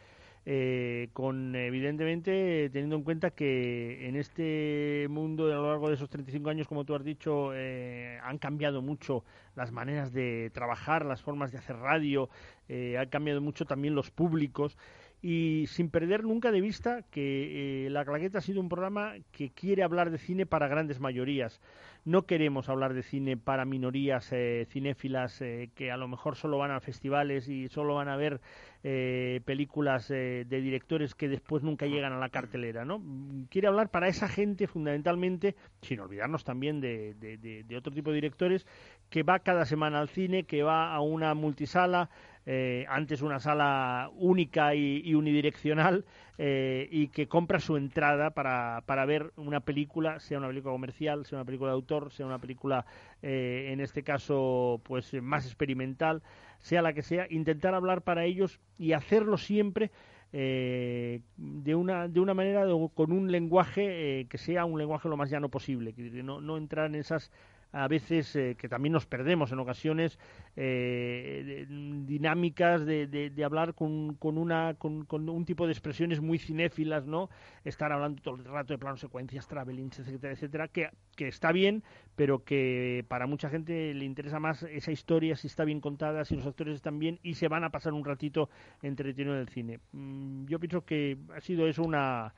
[0.46, 6.09] eh, con evidentemente teniendo en cuenta que en este mundo a lo largo de esos
[6.09, 9.24] 35 años, como tú has dicho, eh, han cambiado mucho
[9.55, 12.31] las maneras de trabajar, las formas de hacer radio,
[12.68, 14.77] eh, han cambiado mucho también los públicos
[15.20, 19.83] y sin perder nunca de vista que La Claqueta ha sido un programa que quiere
[19.83, 21.61] hablar de cine para grandes mayorías.
[22.04, 24.33] No queremos hablar de cine para minorías
[24.68, 25.38] cinéfilas
[25.74, 28.40] que a lo mejor solo van a festivales y solo van a ver
[28.85, 33.02] eh, películas eh, de directores que después nunca llegan a la cartelera, ¿no?
[33.50, 38.68] Quiere hablar para esa gente fundamentalmente, sin olvidarnos también de, de, otro tipo de directores,
[39.11, 42.09] que va cada semana al cine, que va a una multisala,
[42.51, 46.05] eh, antes una sala única y, unidireccional,
[46.41, 51.39] y que compra su entrada para, para, ver una película, sea una película comercial, sea
[51.39, 52.87] una película de autor, sea una película,
[53.23, 56.23] en este caso, pues más experimental
[56.61, 59.91] sea la que sea, intentar hablar para ellos y hacerlo siempre
[60.33, 65.17] eh, de, una, de una manera con un lenguaje eh, que sea un lenguaje lo
[65.17, 67.31] más llano posible, que no, no entrar en esas
[67.72, 70.18] a veces eh, que también nos perdemos en ocasiones
[70.57, 77.07] eh, dinámicas de, de, hablar con, con una con, un tipo de expresiones muy cinéfilas
[77.07, 77.28] no
[77.64, 81.83] estar hablando todo el rato de planos secuencias travelings etcétera etcétera que, que está bien
[82.16, 86.37] pero que para mucha gente le interesa más esa historia si está bien contada si
[86.37, 88.48] los actores están bien y se van a pasar un ratito
[88.83, 89.81] entretenido en el cine.
[89.92, 92.35] Mm, yo pienso que ha sido eso una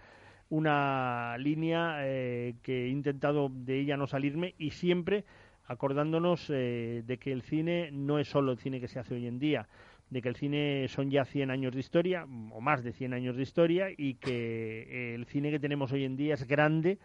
[0.50, 5.24] una línea eh, que he intentado de ella no salirme y siempre
[5.64, 9.26] acordándonos eh, de que el cine no es solo el cine que se hace hoy
[9.28, 9.68] en día,
[10.10, 13.36] de que el cine son ya 100 años de historia, o más de 100 años
[13.36, 16.98] de historia, y que el cine que tenemos hoy en día es grande,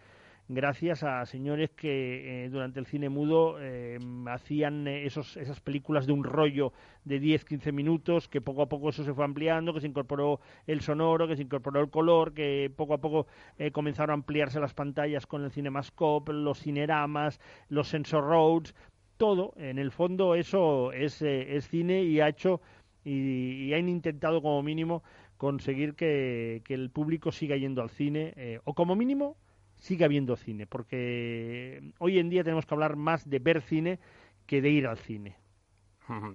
[0.48, 6.06] gracias a señores que eh, durante el cine mudo eh, hacían eh, esos, esas películas
[6.06, 6.72] de un rollo
[7.04, 10.82] de 10-15 minutos, que poco a poco eso se fue ampliando, que se incorporó el
[10.82, 13.28] sonoro, que se incorporó el color, que poco a poco
[13.72, 18.76] comenzaron a ampliarse las pantallas con el Cinemascope, los cineramas, los sensor roads,
[19.18, 22.62] todo, en el fondo eso es, es cine y ha hecho
[23.04, 25.04] y, han intentado como mínimo
[25.38, 29.38] conseguir que, que el público siga yendo al cine, o como mínimo
[29.86, 34.00] sigue habiendo cine, porque hoy en día tenemos que hablar más de ver cine
[34.48, 35.38] que de ir al cine.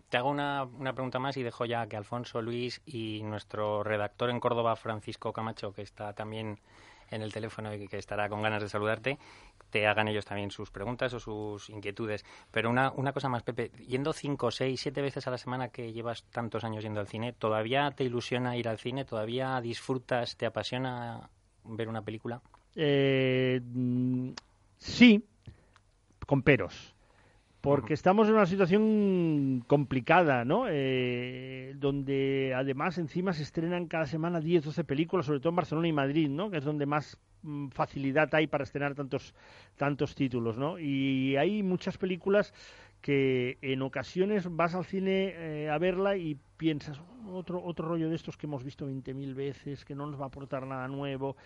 [0.09, 4.31] Te hago una, una, pregunta más y dejo ya que Alfonso Luis y nuestro redactor
[4.31, 6.59] en Córdoba, Francisco Camacho, que está también
[7.11, 9.19] en el teléfono y que estará con ganas de saludarte,
[9.71, 12.25] te hagan ellos también sus preguntas o sus inquietudes.
[12.53, 15.93] Pero una, una cosa más, Pepe, yendo cinco, seis, siete veces a la semana que
[15.93, 19.05] llevas tantos años yendo al cine, ¿todavía te ilusiona ir al cine?
[19.05, 21.31] ¿Todavía disfrutas, te apasiona
[21.65, 22.43] ver una película?
[22.77, 23.61] Eh,
[24.79, 25.25] sí,
[26.27, 26.95] con peros.
[27.61, 30.65] Porque estamos en una situación complicada, ¿no?
[30.69, 35.89] Eh, donde además encima se estrenan cada semana 10, 12 películas, sobre todo en Barcelona
[35.89, 36.51] y Madrid, ¿no?
[36.51, 39.35] Que es donde más mm, facilidad hay para estrenar tantos,
[39.77, 40.79] tantos títulos, ¿no?
[40.79, 42.55] Y hay muchas películas
[43.03, 46.99] que en ocasiones vas al cine eh, a verla y piensas,
[47.31, 50.29] otro, otro rollo de estos que hemos visto 20.000 veces, que no nos va a
[50.29, 51.37] aportar nada nuevo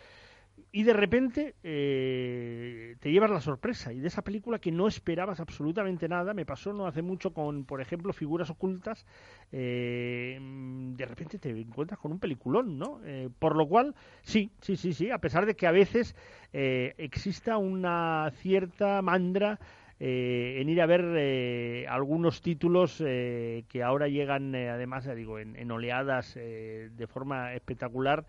[0.72, 3.92] y de repente eh, te llevas la sorpresa.
[3.92, 7.64] Y de esa película que no esperabas absolutamente nada me pasó no hace mucho con
[7.64, 9.06] por ejemplo figuras ocultas
[9.52, 14.76] eh, de repente te encuentras con un peliculón no eh, por lo cual sí sí
[14.76, 16.16] sí sí a pesar de que a veces
[16.52, 19.58] exista una cierta mandra
[19.98, 27.06] en ir a ver algunos títulos que ahora llegan además ya digo en oleadas de
[27.08, 28.24] forma espectacular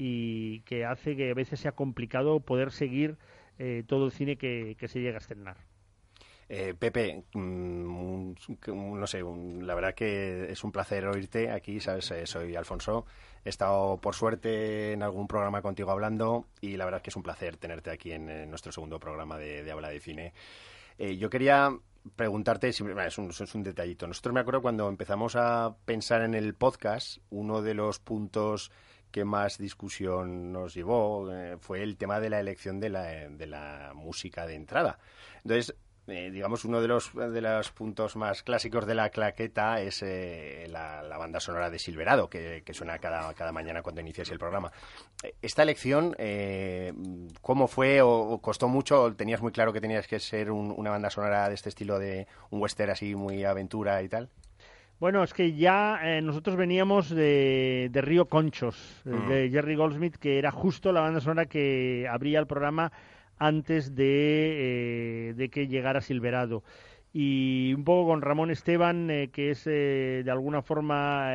[0.00, 3.16] y que hace que a veces sea complicado poder seguir
[3.58, 5.56] eh, todo el cine que, se llega a estrenar.
[6.48, 8.32] Eh, Pepe, mm,
[8.68, 9.24] no sé,
[9.60, 13.06] la verdad que es un placer oírte aquí, sabes, eh, soy Alfonso.
[13.44, 17.24] He estado por suerte en algún programa contigo hablando y la verdad que es un
[17.24, 20.32] placer tenerte aquí en, nuestro segundo programa de, Habla de Cine.
[20.96, 21.76] yo quería
[22.14, 24.06] preguntarte, es un, es un detallito.
[24.06, 28.70] Nosotros me acuerdo cuando empezamos a pensar en el podcast, uno de los puntos
[29.10, 33.46] que más discusión nos llevó eh, fue el tema de la elección de la, de
[33.46, 34.98] la música de entrada.
[35.42, 35.74] Entonces,
[36.06, 40.66] eh, digamos, uno de los, de los puntos más clásicos de la claqueta es eh,
[40.70, 44.72] la, banda sonora de Silverado, que, suena cada, cada mañana cuando inicias el programa.
[45.42, 46.16] Esta elección,
[47.42, 48.00] ¿cómo fue?
[48.00, 49.02] O, costó mucho?
[49.02, 52.26] ¿O ¿Tenías muy claro que tenías que ser una banda sonora de este estilo de
[52.50, 54.30] un western así, muy aventura y tal?
[55.00, 59.28] Bueno, es que ya eh, nosotros veníamos de, Río Conchos, eh, mm.
[59.28, 62.90] de Jerry Goldsmith, que era justo la banda sonora que abría el programa
[63.38, 66.64] antes de, eh, que llegara Silverado.
[67.12, 71.32] Y un poco con Ramón Esteban, que es de alguna forma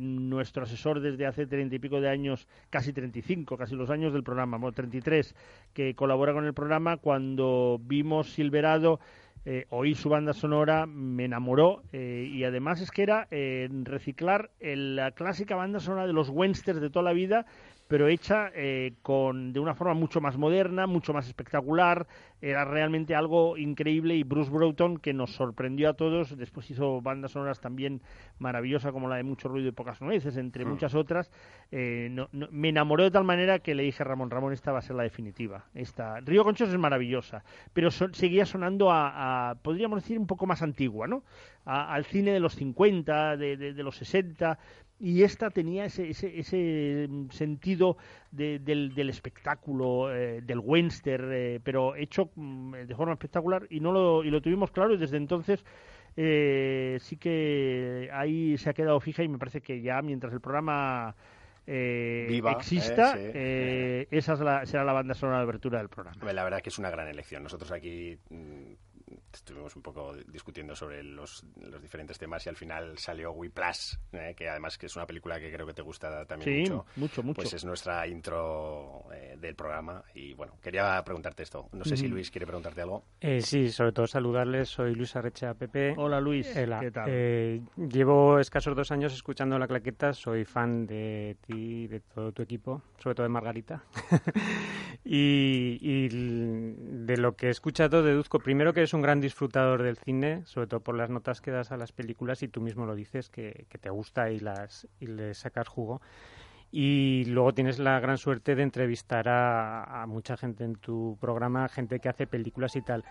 [0.00, 3.90] nuestro asesor desde hace treinta y pico de años, casi treinta y cinco, casi los
[3.90, 5.36] años del programa, bueno, treinta y tres,
[5.72, 6.96] que colabora con el programa.
[6.96, 8.98] Cuando vimos Silverado,
[9.44, 14.50] eh, oí su banda sonora, me enamoró eh, y además es que era eh, reciclar
[14.60, 17.44] la clásica banda sonora de los Wensters de toda la vida,
[17.92, 22.06] pero hecha eh, con, de una forma mucho más moderna, mucho más espectacular.
[22.40, 27.32] Era realmente algo increíble y Bruce Broughton, que nos sorprendió a todos, después hizo bandas
[27.32, 28.00] sonoras también
[28.38, 30.68] maravillosas como la de Mucho Ruido y Pocas Nueces, entre mm.
[30.70, 31.30] muchas otras.
[31.70, 34.82] Eh, me enamoró de tal manera que le dije a Ramón, Ramón, esta va a
[34.82, 35.66] ser la definitiva.
[35.74, 36.18] Esta.
[36.20, 41.24] Río Conchos es maravillosa, pero seguía sonando a, podríamos decir, un poco más antigua, ¿no?
[41.64, 44.58] al cine de los 50, de, de los 60
[45.02, 47.96] y esta tenía ese, ese, ese sentido
[48.30, 53.90] del, del, espectáculo, eh, del western, eh, pero hecho mm, de forma espectacular y, no
[53.90, 55.64] lo, y lo tuvimos claro y desde entonces
[56.16, 60.40] eh, sí que ahí se ha quedado fija y me parece que ya mientras el
[60.40, 61.16] programa
[61.66, 66.32] exista, esa será la banda sonora de abertura del programa.
[66.32, 67.42] La verdad es que es una gran elección.
[67.42, 68.72] Nosotros aquí mm,
[69.32, 73.98] estuvimos un poco discutiendo sobre los, los diferentes temas y al final salió We Plus,
[74.12, 76.86] eh, que además que es una película que creo que te gusta también sí, mucho.
[76.96, 77.36] mucho, mucho.
[77.36, 81.68] Pues es nuestra intro eh, del programa y bueno, quería preguntarte esto.
[81.72, 83.04] No sé si Luis quiere preguntarte algo.
[83.20, 84.68] Eh, sí, sobre todo saludarles.
[84.68, 85.94] Soy Luis Arrecha Pepe.
[85.96, 86.80] Hola Luis, Hola.
[86.80, 87.08] ¿qué tal?
[87.08, 90.12] Eh, llevo escasos dos años escuchando La Claqueta.
[90.12, 93.84] Soy fan de ti, de todo tu equipo, sobre todo de Margarita.
[95.04, 99.96] y, y de lo que he escuchado deduzco primero que eres un gran disfrutador del
[99.96, 102.94] cine, sobre todo por las notas que das a las películas y tú mismo lo
[102.94, 106.02] dices, que, te gusta y, las, y le sacas jugo.
[106.70, 111.68] Y luego tienes la gran suerte de entrevistar a, a, mucha gente en tu programa,
[111.68, 113.04] gente que hace películas y tal.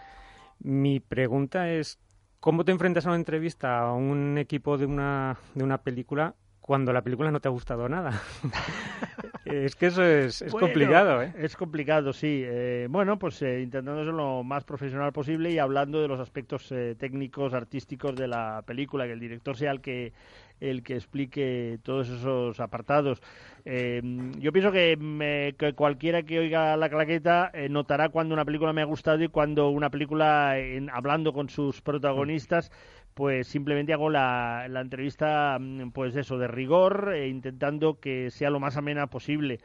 [0.60, 2.00] Mi pregunta es,
[2.40, 6.94] ¿cómo te enfrentas a una entrevista a un equipo de una, de una película cuando
[6.94, 8.22] la película no te ha gustado nada?
[9.46, 11.34] es que eso es, es bueno, complicado, ¿eh?
[11.38, 12.44] Es complicado, sí.
[12.44, 16.72] Eh, bueno, pues eh, intentando ser lo más profesional posible y hablando de los aspectos
[16.72, 20.14] eh, técnicos, artísticos de la película, que el director sea el que
[20.62, 23.22] el que explique todos esos apartados.
[23.66, 24.02] Eh,
[24.40, 28.72] yo pienso que, me, que, cualquiera que oiga la claqueta eh, notará cuando una película
[28.72, 32.72] me ha gustado y cuando una película, en, hablando con sus protagonistas,
[33.14, 35.60] pues simplemente hago la, la entrevista,
[35.94, 39.60] pues eso, de rigor, eh, intentando que sea lo más amena posible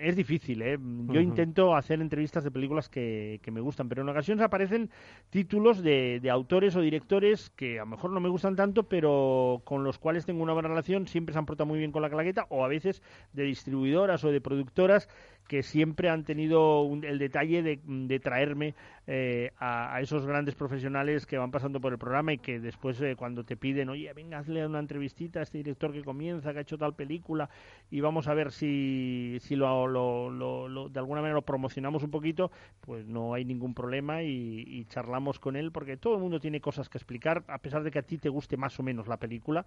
[0.00, 0.72] es difícil, ¿eh?
[0.72, 1.22] Yo uh -huh.
[1.22, 4.90] intento hacer entrevistas de películas que, que, me gustan, pero en ocasiones aparecen
[5.30, 9.62] títulos de, de, autores o directores que a lo mejor no me gustan tanto, pero
[9.64, 12.10] con los cuales tengo una buena relación, siempre se han portado muy bien con la
[12.10, 13.02] claqueta, o a veces
[13.32, 15.08] de distribuidoras o de productoras
[15.48, 18.74] que siempre han tenido un, el detalle de, traerme
[19.06, 23.14] eh, a, esos grandes profesionales que van pasando por el programa y que después eh,
[23.16, 26.62] cuando te piden, oye, venga, hazle una entrevistita a este director que comienza, que ha
[26.62, 27.50] hecho tal película
[27.90, 32.02] y vamos a ver si, si lo, lo, lo, lo de alguna manera lo promocionamos
[32.02, 36.20] un poquito, pues no hay ningún problema y, y, charlamos con él porque todo el
[36.20, 38.82] mundo tiene cosas que explicar, a pesar de que a ti te guste más o
[38.82, 39.66] menos la película,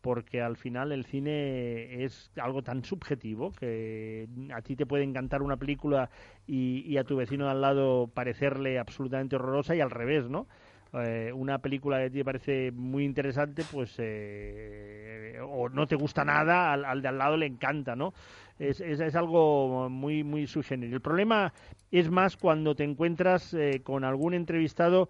[0.00, 5.42] porque al final el cine es algo tan subjetivo que a ti te puede encantar
[5.42, 6.10] una película
[6.46, 10.46] y, y a tu vecino de al lado parecerle absolutamente horrorosa y al revés, ¿no?
[10.94, 15.96] Eh, una película que a ti te parece muy interesante, pues eh, o no te
[15.96, 18.14] gusta nada, al, de al lado le encanta, ¿no?
[18.58, 20.94] Es, es, es algo muy, muy subgénero.
[20.94, 21.52] El problema
[21.90, 25.08] es más cuando te encuentras eh, con algún entrevistado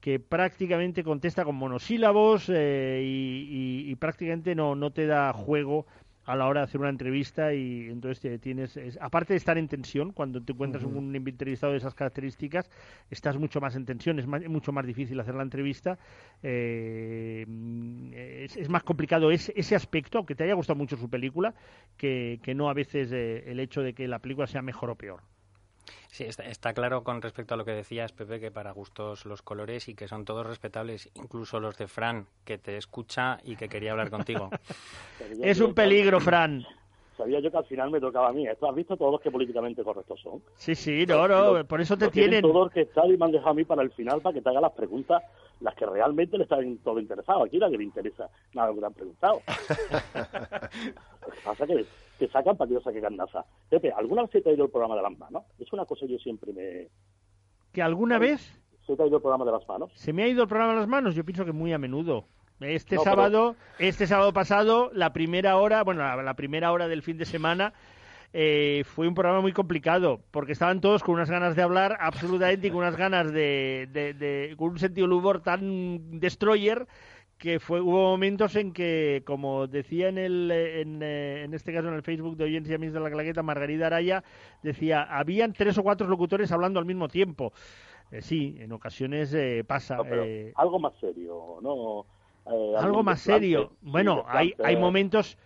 [0.00, 5.86] que prácticamente contesta con monosílabos eh, y, y, y, prácticamente no, no te da juego
[6.30, 9.66] a la hora de hacer una entrevista y entonces tienes, es, aparte de estar en
[9.66, 10.96] tensión, cuando te encuentras uh -huh.
[10.96, 12.70] un entrevistado de esas características,
[13.10, 15.98] estás mucho más en tensión, es más, mucho más difícil hacer la entrevista,
[16.42, 17.44] eh,
[18.44, 21.54] es, es, más complicado ese, ese, aspecto, aunque te haya gustado mucho su película,
[21.96, 24.94] que, que no a veces eh, el hecho de que la película sea mejor o
[24.94, 25.22] peor.
[26.10, 29.42] Sí, está, está, claro con respecto a lo que decías, Pepe, que para gustos los
[29.42, 33.68] colores y que son todos respetables, incluso los de Fran, que te escucha y que
[33.68, 34.50] quería hablar contigo.
[35.42, 36.64] es un peligro, Fran.
[37.16, 38.46] Sabía yo que al final me tocaba a mí.
[38.46, 40.42] Esto has visto todos los que políticamente correctos son.
[40.54, 42.40] Sí, sí, no, no, los, por eso te tienen.
[42.40, 44.48] Todos que están y me han dejado a mí para el final para que te
[44.48, 45.22] haga las preguntas,
[45.60, 47.44] las que realmente le están todo interesado.
[47.44, 49.42] Aquí la que le interesa nada que te han preguntado.
[50.14, 51.86] lo que pasa es que
[52.20, 53.44] te sacan para que yo saque gandaza.
[53.70, 55.42] Pepe, ¿alguna vez se te ha ido el programa de las manos?
[55.58, 56.88] Es una cosa que yo siempre me...
[57.72, 58.40] ¿Que alguna vez?
[58.86, 59.90] ¿Se te ha ido el programa de las manos?
[59.94, 61.14] ¿Se me ha ido el programa de las manos?
[61.14, 62.26] Yo pienso que muy a menudo.
[62.60, 63.88] Este no, sábado, pero...
[63.88, 67.72] este sábado pasado, la primera hora, bueno, la, la primera hora del fin de semana,
[68.32, 72.66] eh, fue un programa muy complicado, porque estaban todos con unas ganas de hablar absolutamente
[72.66, 76.86] y con unas ganas de, de, de con un sentido del humor tan destroyer
[77.40, 81.94] que fue hubo momentos en que, como decía en el en, en este caso en
[81.94, 84.22] el Facebook de Oyencia Mis de la Claqueta, Margarita Araya,
[84.62, 87.54] decía, habían tres o cuatro locutores hablando al mismo tiempo.
[88.12, 89.96] Eh, sí, en ocasiones eh, pasa.
[89.96, 92.04] No, eh, algo más serio, ¿no?
[92.46, 93.72] Eh, algo más serio.
[93.80, 95.38] Bueno, hay, hay momentos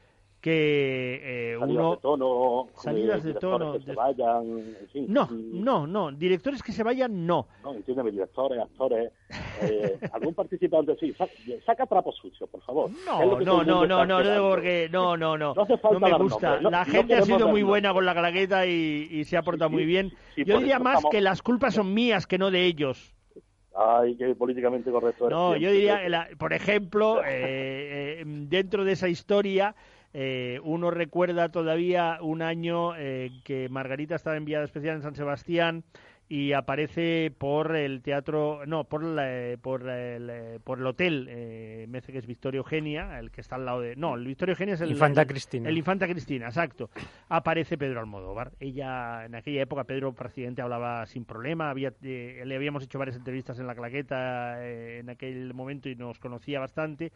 [0.45, 5.27] que eh, salidas uno de tono, salidas de tono que se vayan, en fin, no
[5.31, 7.49] no no directores que se vayan no.
[7.63, 9.11] No entiéndeme directores actores
[9.63, 11.33] eh, algún participante sí saca,
[11.65, 12.91] saca trapos sucios por favor.
[13.07, 16.61] No no no no no no porque no no no no, no me gusta.
[16.61, 19.71] no, la gente ha sido muy buena con la claqueta y, y se ha portado
[19.71, 20.13] sí, muy bien.
[20.35, 21.11] sí, yo diría más estamos...
[21.11, 23.15] que las culpas son mías que no de ellos.
[23.75, 25.29] Ay, qué políticamente correcto.
[25.29, 29.75] No, yo diría, la, por ejemplo, eh, eh, dentro de esa historia,
[30.15, 35.85] eh, uno recuerda todavía un año eh, que Margarita estaba enviada especial en San Sebastián
[36.29, 39.03] y aparece por el teatro, no, por,
[39.61, 43.57] por, el, por el hotel, eh, me parece que es Victoria Eugenia, el que está
[43.57, 43.95] al lado de...
[43.97, 44.91] No, el Victoria Eugenia es el...
[44.91, 45.69] Infanta Cristina.
[45.69, 46.89] El Infanta Cristina, exacto.
[47.29, 48.53] Aparece Pedro Almodóvar.
[48.59, 53.17] Ella, en aquella época, Pedro presidente hablaba sin problema, había, eh, le habíamos hecho varias
[53.17, 57.13] entrevistas en la claqueta eh, en aquel momento y nos conocía bastante.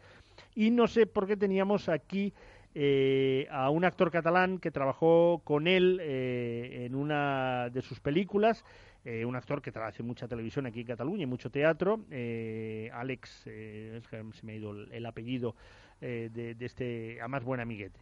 [0.53, 2.33] Y no sé por qué teníamos aquí...
[2.75, 8.63] Eh, a un actor catalán que trabajó con él en una de sus películas
[9.05, 13.43] eh, un actor que hace mucha televisión aquí en Cataluña y mucho teatro, eh, Alex,
[13.45, 15.55] eh, se me ha ido el, apellido
[16.01, 17.99] de, este, a más buen amiguete.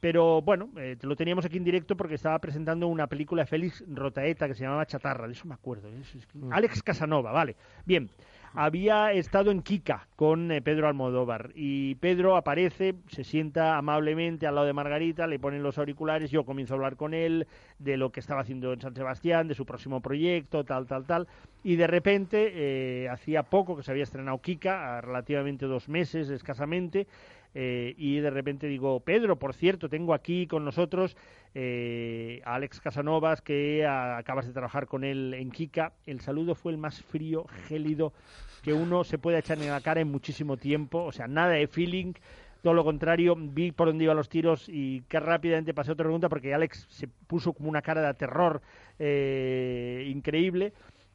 [0.00, 0.68] Pero bueno,
[1.02, 4.64] lo teníamos aquí en directo porque estaba presentando una película de Félix Rotaeta que se
[4.64, 5.88] llamaba Chatarra, de eso me acuerdo.
[6.34, 6.52] Mm.
[6.52, 7.54] Alex Casanova, vale.
[7.86, 8.10] Bien,
[8.54, 14.54] había estado en Kika con eh, Pedro Almodóvar y Pedro aparece, se sienta amablemente al
[14.54, 17.46] lado de Margarita, le ponen los auriculares, yo comienzo a hablar con él
[17.78, 21.28] de lo que estaba haciendo en San Sebastián, de su próximo proyecto, tal, tal, tal,
[21.64, 27.06] y de repente, eh, hacía poco que se había estrenado Kika, relativamente dos meses escasamente,
[27.54, 31.16] eh, y de repente digo, Pedro, por cierto, tengo aquí con nosotros
[31.54, 35.92] eh, a Alex Casanovas, que acabas de trabajar con él en Kika.
[36.06, 38.12] El saludo fue el más frío, gélido
[38.62, 41.66] que uno se puede echar en la cara en muchísimo tiempo, o sea, nada de
[41.66, 42.14] feeling.
[42.62, 46.28] Todo lo contrario, vi por dónde iban los tiros y qué rápidamente pasé otra pregunta
[46.28, 48.62] porque Alex se puso como una cara de terror
[49.00, 50.72] eh, increíble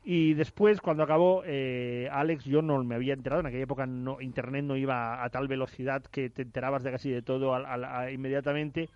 [0.10, 4.22] y después, cuando acabó, eh, Alex, yo no me había enterado, en aquella época no,
[4.22, 7.54] Internet no iba a tal velocidad que te enterabas de casi de todo
[8.10, 8.88] inmediatamente.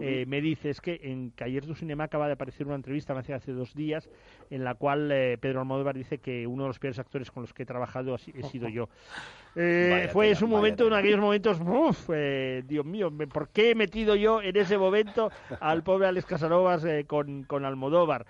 [0.00, 3.20] Eh, me dice, es que en Cayer du Cinema acaba de aparecer una entrevista, me
[3.20, 4.10] hace hace dos días,
[4.50, 7.54] en la cual eh, Pedro Almodóvar dice que uno de los peores actores con los
[7.54, 8.88] que he trabajado he sido yo.
[10.12, 12.10] fue un momento, uno de aquellos momentos, uff,
[12.64, 17.44] Dios mío, ¿por qué he metido yo en ese momento al pobre Alex Casanovas con,
[17.44, 18.26] con Almodóvar?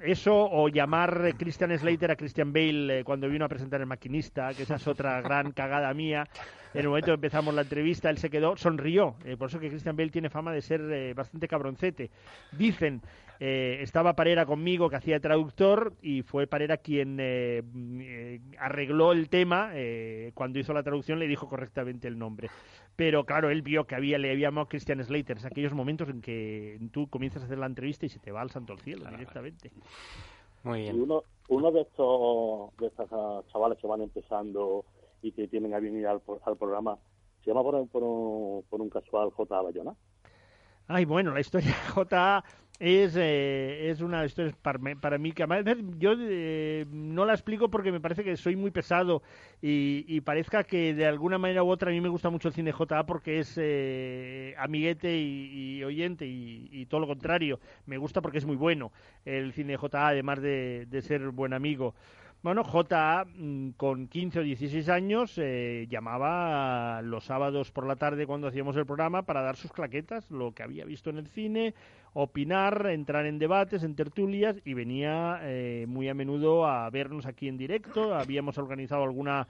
[0.00, 4.54] Eso o llamar Christian Slater a Christian Bale eh, cuando vino a presentar El Maquinista,
[4.54, 6.28] que esa es otra gran cagada mía.
[6.74, 9.16] En el momento que empezamos la entrevista, él se quedó, sonrió.
[9.24, 12.10] Eh, por eso que Christian Bale tiene fama de ser eh, bastante cabroncete.
[12.52, 13.02] Dicen
[13.40, 17.62] eh, estaba Parera conmigo que hacía traductor y fue Parera quien eh,
[18.00, 19.70] eh, arregló el tema
[20.34, 22.50] cuando hizo la traducción le dijo correctamente el nombre
[22.98, 26.20] pero claro él vio que había le había llamado Christian Slater es aquellos momentos en
[26.20, 29.08] que tú comienzas a hacer la entrevista y se te va al santo al cielo
[29.08, 29.70] directamente.
[30.64, 30.96] Muy bien.
[30.96, 33.08] Y uno uno de estos de estos
[33.52, 34.84] chavales que van empezando
[35.22, 36.20] y que tienen a venir al,
[36.58, 36.98] programa
[37.44, 39.62] se llama por, por, un, por un casual J.
[39.62, 39.94] Bayona.
[40.88, 42.44] Ay, bueno, la historia de J
[42.78, 45.64] es, eh, es una historia para, mí que además
[45.98, 49.22] yo eh, no la explico porque me parece que soy muy pesado
[49.60, 52.72] y, parezca que de alguna manera u otra a mí me gusta mucho el cine
[52.72, 58.46] JA porque es eh, amiguete y, oyente y, todo lo contrario, me gusta porque es
[58.46, 58.92] muy bueno
[59.24, 61.94] el cine JA además de, de ser buen amigo.
[62.48, 68.26] Bueno, J mm, con 15 o 16 años eh, llamaba los sábados por la tarde
[68.26, 71.74] cuando hacíamos el programa para dar sus claquetas, lo que había visto en el cine,
[72.14, 77.48] opinar, entrar en debates, en tertulias y venía eh, muy a menudo a vernos aquí
[77.48, 78.14] en directo.
[78.14, 79.46] Habíamos organizado alguna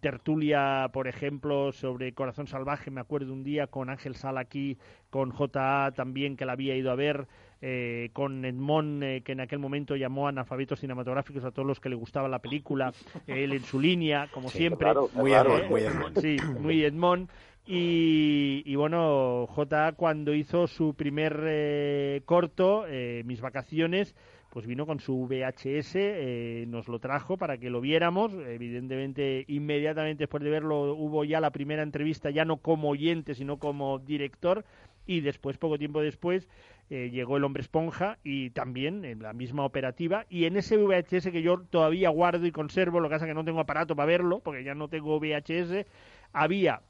[0.00, 4.78] tertulia, por ejemplo, sobre Corazón Salvaje, me acuerdo un día con Ángel Sala aquí,
[5.10, 7.28] con JA también, que la había ido a ver,
[7.64, 11.88] eh, con Edmond, eh, que en aquel momento llamó analfabetos cinematográficos a todos los que
[11.88, 12.92] le gustaba la película,
[13.28, 14.92] él en su línea, como siempre.
[15.14, 16.20] muy Edmond, muy Edmond.
[16.20, 17.30] Sí, muy Edmond.
[17.64, 22.84] Y, bueno, J cuando hizo su primer eh, corto,
[23.24, 24.16] Mis vacaciones,
[24.50, 28.34] pues vino con su VHS, nos lo trajo para que lo viéramos.
[28.34, 33.58] Evidentemente, inmediatamente después de verlo hubo ya la primera entrevista, ya no como oyente, sino
[33.58, 34.64] como director.
[35.06, 36.48] Y después, poco tiempo después,
[36.90, 40.26] eh, llegó el hombre esponja y también en la misma operativa.
[40.28, 43.44] Y en ese VHS que yo todavía guardo y conservo, lo que pasa que no
[43.44, 45.86] tengo aparato para verlo porque ya no tengo VHS,
[46.32, 46.82] había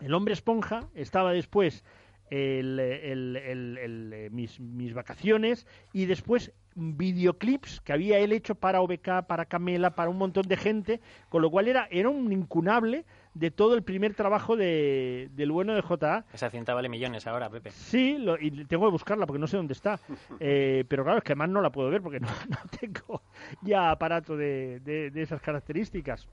[0.00, 1.84] el hombre esponja, estaba después
[2.30, 9.46] el, eh, mis, mis, vacaciones y después videoclips que había él hecho para OBK, para
[9.46, 13.04] Camela, para un montón de gente, con lo cual era, era un incunable
[13.34, 16.24] de todo el primer trabajo de, del bueno de JA.
[16.32, 17.70] Esa cinta vale millones ahora, Pepe.
[17.70, 19.98] Sí, y tengo que buscarla porque no sé dónde está.
[20.42, 23.22] Eh, pero claro, es que además no la puedo ver porque no, no tengo
[23.62, 26.28] ya aparato de, de esas características.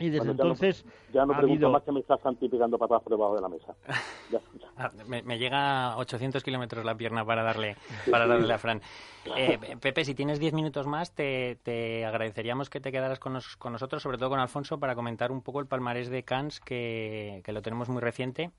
[0.00, 0.84] Y desde entonces.
[1.12, 3.74] Ya no, pregunto más que me estás santificando patadas por debajo de la mesa.
[4.82, 7.76] Ah, me, llega a 800 kilómetros la pierna para darle,
[8.10, 8.80] para darle a Fran.
[9.36, 13.74] Eh, Pepe, si tienes 10 minutos más, te, te, agradeceríamos que te quedaras con, con,
[13.74, 17.52] nosotros, sobre todo con Alfonso, para comentar un poco el palmarés de Cannes, que, que
[17.52, 18.52] lo tenemos muy reciente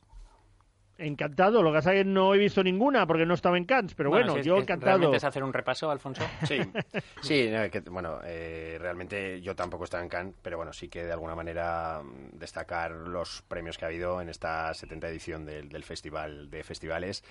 [1.01, 3.95] Encantado, lo que pasa es que no he visto ninguna porque no estaba en Cannes,
[3.95, 4.97] pero bueno, yo encantado.
[4.97, 6.23] ¿Realmente es hacer un repaso, Alfonso?
[6.47, 6.59] Sí,
[7.21, 7.51] sí
[7.89, 12.01] bueno, eh, realmente yo tampoco estaba en Cannes, pero bueno, sí que de alguna manera
[12.03, 16.63] mm, destacar los premios que ha habido en esta 70 edición del, del Festival de
[16.63, 17.23] Festivales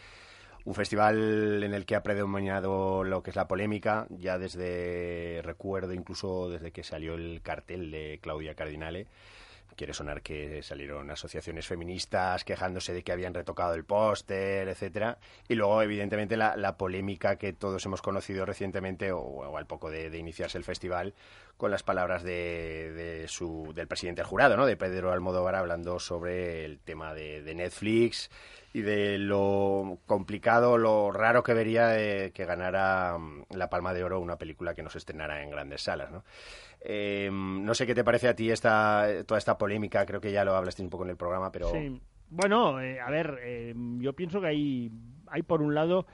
[0.65, 5.95] un festival en el que ha predominado lo que es la polémica, ya desde, recuerdo
[5.95, 9.07] incluso desde que salió el cartel de Claudia Cardinale,
[9.77, 15.19] quiere sonar que salieron asociaciones feministas quejándose de que habían retocado el póster, etcétera,
[15.49, 20.59] y luego evidentemente la, polémica que todos hemos conocido recientemente o, al poco de, iniciarse
[20.59, 21.15] el festival
[21.57, 24.67] con las palabras de, su, del presidente del jurado, ¿no?
[24.67, 28.31] de Pedro Almodóvar hablando sobre el tema de, Netflix
[28.73, 34.21] y de lo complicado, lo raro que vería que ganara mm, la Palma de Oro
[34.21, 36.23] una película que no se estrenara en grandes salas, ¿no?
[36.81, 40.45] Eh, no sé qué te parece a ti esta, toda esta polémica, creo que ya
[40.45, 41.73] lo hablaste un poco en el programa, pero...
[42.31, 44.93] Bueno, eh, a ver, eh, yo pienso que hay,
[45.27, 46.07] hay por un lado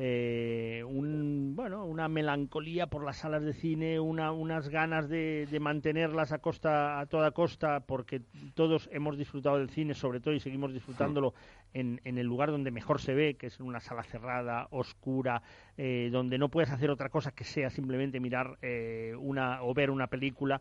[0.00, 5.58] eh, un, bueno, una melancolía por las salas de cine, una, unas ganas de, de,
[5.58, 8.22] mantenerlas a costa a toda costa, porque
[8.54, 11.34] todos hemos disfrutado del cine, sobre todo, y seguimos disfrutándolo
[11.74, 15.42] en, en el lugar donde mejor se ve, que es en una sala cerrada, oscura,
[15.76, 19.90] eh, donde no puedes hacer otra cosa que sea simplemente mirar eh, una o ver
[19.90, 20.60] una película.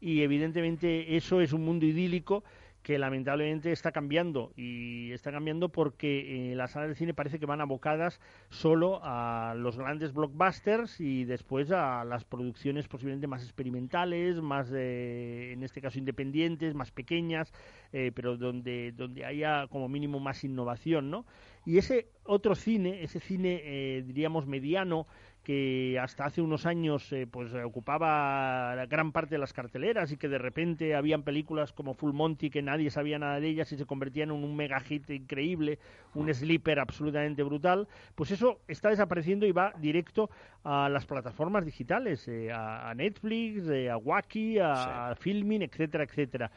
[0.00, 2.42] Y evidentemente eso es un mundo idílico
[2.82, 7.46] que lamentablemente está cambiando y está cambiando porque eh, las salas de cine parece que
[7.46, 14.40] van abocadas solo a los grandes blockbusters y después a las producciones posiblemente más experimentales,
[14.40, 17.52] más en este caso independientes, más pequeñas,
[17.92, 21.26] eh, pero donde donde haya como mínimo más innovación, ¿no?
[21.64, 25.06] Y ese otro cine, ese cine eh, diríamos mediano
[25.48, 30.28] que hasta hace unos años eh, pues ocupaba gran parte de las carteleras y que
[30.28, 33.86] de repente habían películas como Full Monty que nadie sabía nada de ellas y se
[33.86, 35.78] convertían en un mega hit increíble,
[36.12, 40.28] un sleeper absolutamente brutal, pues eso está desapareciendo y va directo
[40.64, 46.50] a las plataformas digitales, eh, a, Netflix, eh, a Wacky, a, a Filming, etcétera, etcétera.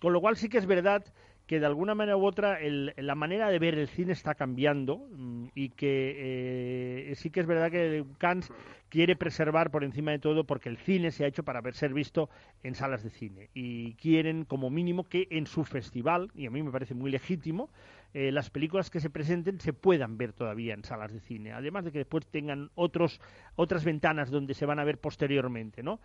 [0.00, 1.04] Con lo cual sí que es verdad
[1.48, 5.46] que de alguna manera u otra la manera de ver el cine está cambiando mm,
[5.54, 8.52] y que eh, sí que es verdad que Cannes
[8.90, 12.28] quiere preservar por encima de todo porque el cine se ha hecho para ser visto
[12.62, 16.62] en salas de cine y quieren como mínimo que en su festival, y a mí
[16.62, 17.70] me parece muy legítimo,
[18.14, 21.84] eh, las películas que se presenten se puedan ver todavía en salas de cine, además
[21.84, 23.20] de que después tengan otros,
[23.54, 26.00] otras ventanas donde se van a ver posteriormente, ¿no?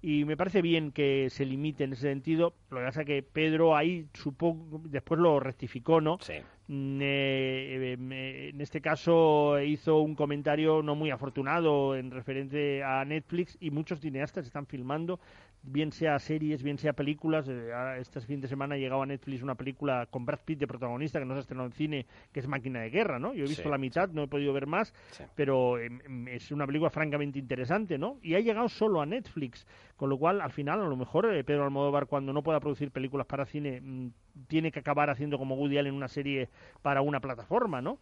[0.00, 3.76] Y me parece bien que se limite en ese sentido, lo que pasa que Pedro
[3.76, 6.18] ahí supongo, después lo rectificó, ¿no?
[6.20, 6.34] Sí.
[6.70, 13.70] Eh, en este caso hizo un comentario no muy afortunado en referente a Netflix y
[13.70, 15.18] muchos cineastas están filmando
[15.62, 17.48] bien sea series, bien sea películas.
[17.48, 20.66] Eh, este fin de semana ha llegado a Netflix una película con Brad Pitt de
[20.66, 23.34] protagonista que no se estrenó en cine, que es Máquina de Guerra, ¿no?
[23.34, 24.92] Yo he visto la mitad, no he podido ver más,
[25.34, 28.18] pero em, em, es una película francamente interesante, ¿no?
[28.22, 29.66] Y ha llegado solo a Netflix,
[29.98, 32.92] con lo cual al final a lo mejor eh, Pedro Almodóvar cuando no pueda producir
[32.92, 34.10] películas para cine mm,
[34.46, 36.48] tiene que acabar haciendo como Woody Allen una serie
[36.82, 37.98] para una plataforma, ¿no?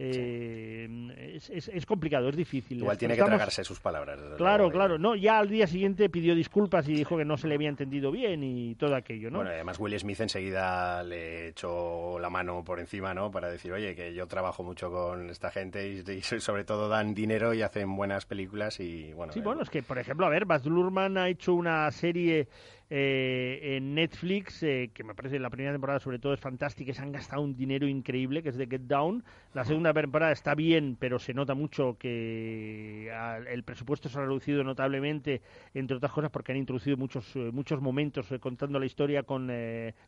[0.00, 2.78] Eh, es, complicado, es difícil.
[2.78, 4.20] Igual tiene que tragarse sus palabras.
[4.36, 4.96] Claro, claro.
[4.96, 8.12] No, ya al día siguiente pidió disculpas y dijo que no se le había entendido
[8.12, 9.38] bien y todo aquello, ¿no?
[9.38, 13.32] Bueno, además Will Smith enseguida le echó la mano por encima, ¿no?
[13.32, 17.52] Para decir, oye, que yo trabajo mucho con esta gente y, sobre todo dan dinero
[17.52, 19.32] y hacen buenas películas y bueno.
[19.32, 22.46] Sí, bueno, es que por ejemplo, a ver, Baz Luhrmann ha hecho una serie
[22.90, 27.02] eh, en Netflix, eh, que me parece la primera temporada sobre todo es fantástica, se
[27.02, 29.24] han gastado un dinero increíble, que es de Get Down.
[29.52, 33.12] La segunda temporada está bien, pero se nota mucho que
[33.50, 35.42] el presupuesto se ha reducido notablemente,
[35.74, 39.50] entre otras cosas porque han introducido muchos eh, muchos momentos contando la historia con,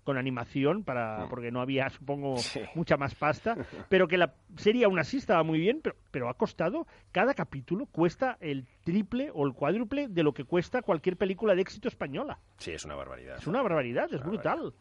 [0.05, 2.37] con animación, para porque no había, supongo,
[2.75, 3.57] mucha más pasta,
[3.91, 7.87] pero que la serie aún así estaba muy bien, pero, pero ha costado, cada capítulo
[7.87, 12.39] cuesta el triple o el cuádruple de lo que cuesta cualquier película de éxito española.
[12.57, 13.39] Sí, es una barbaridad.
[13.39, 14.73] Es una barbaridad, es, brutal.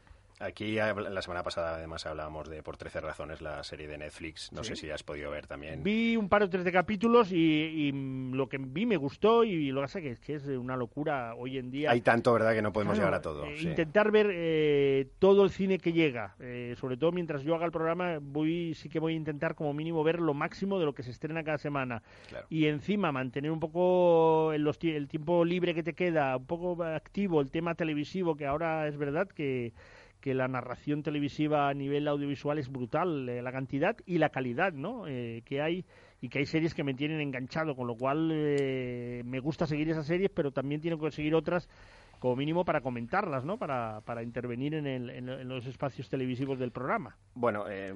[0.41, 4.53] Aquí la semana pasada además hablábamos de Por 13 razones, la serie de Netflix.
[4.53, 5.83] No sé si has podido ver también.
[5.83, 7.91] Vi un par o tres de capítulos y,
[8.31, 11.57] lo que vi me gustó y lo que pasa es que es una locura hoy
[11.57, 11.91] en día.
[11.91, 13.43] Hay tanto, ¿verdad?, que no podemos llegar a todo.
[13.43, 16.35] Eh, intentar ver eh, todo el cine que llega.
[16.39, 19.73] Eh, sobre todo mientras yo haga el programa, voy sí que voy a intentar como
[19.73, 22.01] mínimo ver lo máximo de lo que se estrena cada semana.
[22.49, 27.41] Y encima mantener un poco el, el tiempo libre que te queda, un poco activo
[27.41, 29.73] el tema televisivo, que ahora es verdad que
[30.19, 34.73] que la narración televisiva a nivel audiovisual es brutal, eh, la cantidad y la calidad
[34.73, 35.07] ¿no?
[35.07, 35.85] Eh, que hay
[36.21, 39.89] y que hay series que me tienen enganchado, con lo cual eh, me gusta seguir
[39.89, 41.69] esas series, pero también tengo que seguir otras
[42.19, 43.57] como mínimo para comentarlas, ¿no?
[43.57, 47.17] Para, para intervenir en, el, en, los espacios televisivos del programa.
[47.33, 47.93] Bueno, eh,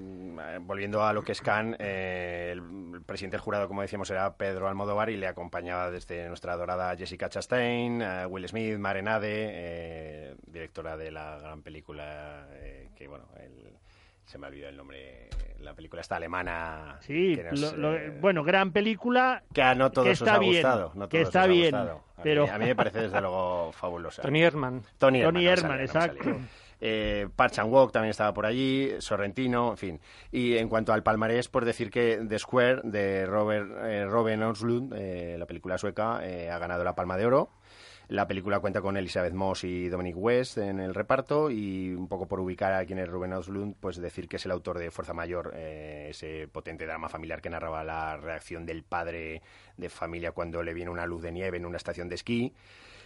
[0.62, 4.68] volviendo a lo que es Cannes, eh, el, presidente del jurado, como decíamos, era Pedro
[4.68, 11.12] Almodóvar y le acompañaba desde nuestra adorada Jessica Chastain, eh, Will Smith, Marenade, directora de
[11.12, 12.48] la gran película
[12.96, 13.78] que, bueno, el
[14.26, 16.98] se me ha olvidado el nombre, la película está alemana.
[17.02, 17.40] Sí,
[18.20, 19.44] bueno, gran película.
[19.54, 21.10] Que a no todos que está os ha bien, gustado.
[21.10, 21.76] que está bien.
[22.22, 22.50] pero...
[22.50, 24.22] a mí me parece desde luego fabulosa.
[24.22, 24.84] Tony Herman.
[24.98, 26.38] Tony Herman, exacto.
[26.82, 30.00] eh, Parch and Walk también estaba por allí, Sorrentino, en fin.
[30.32, 34.94] Y en cuanto al palmarés, por decir que The Square de Robert, eh, Robin Oslund,
[34.96, 37.50] eh, la película sueca, eh, ha ganado la Palma de Oro.
[38.14, 42.28] La película cuenta con Elizabeth Moss y Dominic West en el reparto y un poco
[42.28, 45.16] por ubicar a quien es Ruben Oslund, pues decir que es el autor de Fuerza
[45.16, 49.41] Mayor, eh, ese potente drama familiar que narraba la reacción del padre
[49.78, 52.53] de familia cuando le viene una luz de nieve en una estación de esquí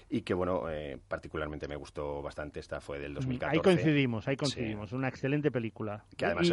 [0.10, 3.58] y que bueno, eh, particularmente me gustó bastante, esta fue del 2014.
[3.58, 6.06] Ahí coincidimos, ahí coincidimos, una excelente película.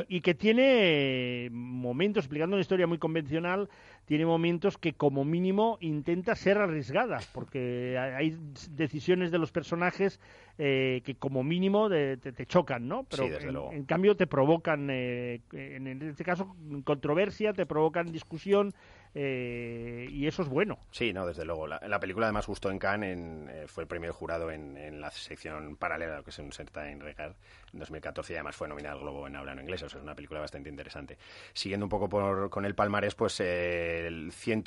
[0.09, 3.69] y, que tiene momentos, explicando una historia muy convencional,
[4.07, 8.37] tiene momentos que como mínimo intenta ser arriesgada, porque hay
[8.71, 10.21] decisiones de los personajes
[10.59, 13.05] eh, que como mínimo te, chocan, ¿no?
[13.05, 18.75] Pero en, cambio te provocan, eh, en este caso, controversia, te provocan discusión,
[19.17, 20.79] eh, y eso es bueno.
[20.91, 21.69] Sí, no, desde luego.
[21.69, 23.17] La, la película además gustó en Cannes,
[23.49, 27.01] eh, fue el premio jurado en, la sección paralela a lo que se inserta en
[27.01, 27.35] Regard
[27.73, 30.03] en 2014 y además fue nominada al Globo en habla no inglés, o sea, es
[30.03, 31.17] una película bastante interesante.
[31.53, 34.65] Siguiendo un poco por, con el palmarés, pues eh, el 100,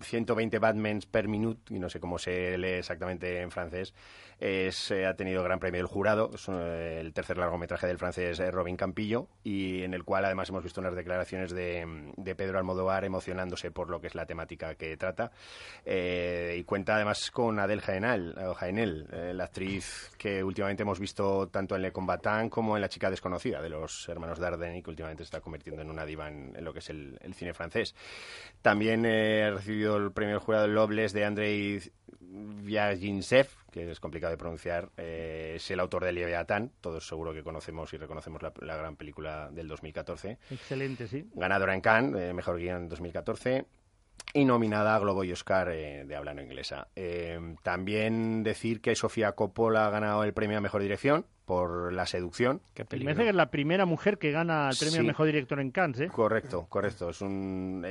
[0.00, 3.94] 120 Batmans per minute, y no sé cómo se lee exactamente en francés,
[4.40, 9.28] es, ha tenido gran premio del jurado, es el tercer largometraje del francés Robin Campillo,
[9.42, 14.00] y en el cual además hemos visto unas declaraciones de, Pedro Almodóvar emocionándose por lo
[14.00, 15.30] que es la temática que trata.
[15.84, 21.76] Eh, y cuenta además con Adele Jaenel, eh, la actriz que últimamente hemos visto tanto
[21.76, 25.28] en Le Combattant como en La chica desconocida de los hermanos Dardenne que últimamente se
[25.28, 27.94] está convirtiendo en una diva en, lo que es el, cine francés.
[28.62, 31.80] También eh, ha recibido el premio jurado Lobles de Andrei
[32.34, 37.92] Vyagintsev, que es complicado de pronunciar, es el autor de Leviatán, todos seguro que conocemos
[37.92, 40.38] y reconocemos la, gran película del 2014.
[40.50, 41.28] Excelente, sí.
[41.34, 43.66] Ganadora en Cannes, mejor guion en 2014
[44.32, 46.88] y nominada a Globo y Oscar eh, de habla no inglesa.
[46.96, 52.06] Eh, también decir que Sofía Coppola ha ganado el premio a Mejor Dirección por La
[52.06, 52.60] Seducción.
[52.76, 55.70] Me parece que es la primera mujer que gana el premio a Mejor Director en
[55.70, 56.08] Cannes, ¿eh?
[56.08, 57.10] Correcto, correcto.
[57.10, 57.84] Es un,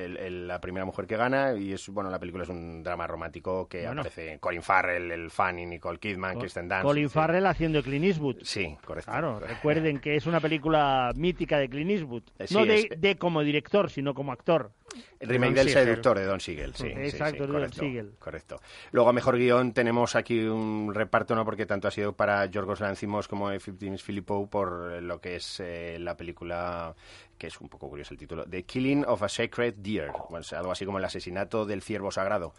[0.48, 3.88] la primera mujer que gana y es, bueno, la película es un drama romántico que
[3.88, 6.84] aparece Colin Farrell, el fan y Nicole Kidman, Kristen Dunst.
[6.84, 8.38] Colin Farrell haciendo Clint Eastwood.
[8.44, 9.12] Sí, correcto.
[9.12, 12.24] Claro, recuerden que es una película mítica de Clint Eastwood.
[12.52, 14.72] no de, como director, sino como actor.
[15.20, 16.88] El remake del seductor de Don Siegel, sí.
[16.88, 18.14] Exacto, Don Siegel.
[18.20, 18.62] Correcto.
[18.92, 21.46] Luego, a mejor guion, tenemos aquí un reparto, ¿no?
[21.46, 25.60] Porque tanto ha sido para Yorgos Lanzimos como de James Philippou por lo que es
[25.60, 26.96] eh, la película
[27.38, 30.12] que es un poco curioso el título, The Killing of a Sacred Deer,
[30.56, 32.54] algo así como el asesinato del ciervo sagrado.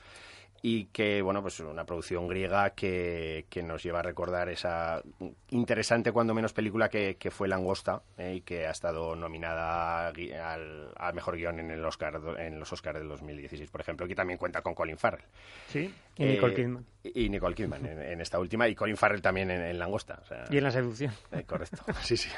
[0.60, 5.02] Y que, bueno, pues una producción griega que, nos lleva a recordar esa
[5.50, 10.88] interesante, cuando menos, película que, que fue Langosta eh, y que ha estado nominada al,
[10.96, 14.38] al, mejor guion en, el Oscar, en los Oscars del 2016, por ejemplo, que también
[14.38, 15.26] cuenta con Colin Farrell.
[15.68, 16.86] Sí, y Nicole eh, Kidman.
[17.02, 20.22] Y Nicole Kidman en, esta última, y Colin Farrell también en, Langosta.
[20.50, 21.12] y en La Seducción.
[21.32, 22.28] Eh, correcto, sí, sí.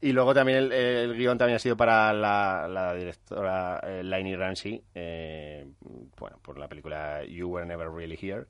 [0.00, 4.82] Y luego también el, el, guion también ha sido para la, la directora Lainey Ramsey,
[6.18, 8.46] bueno, por la película You Were Never Really Here,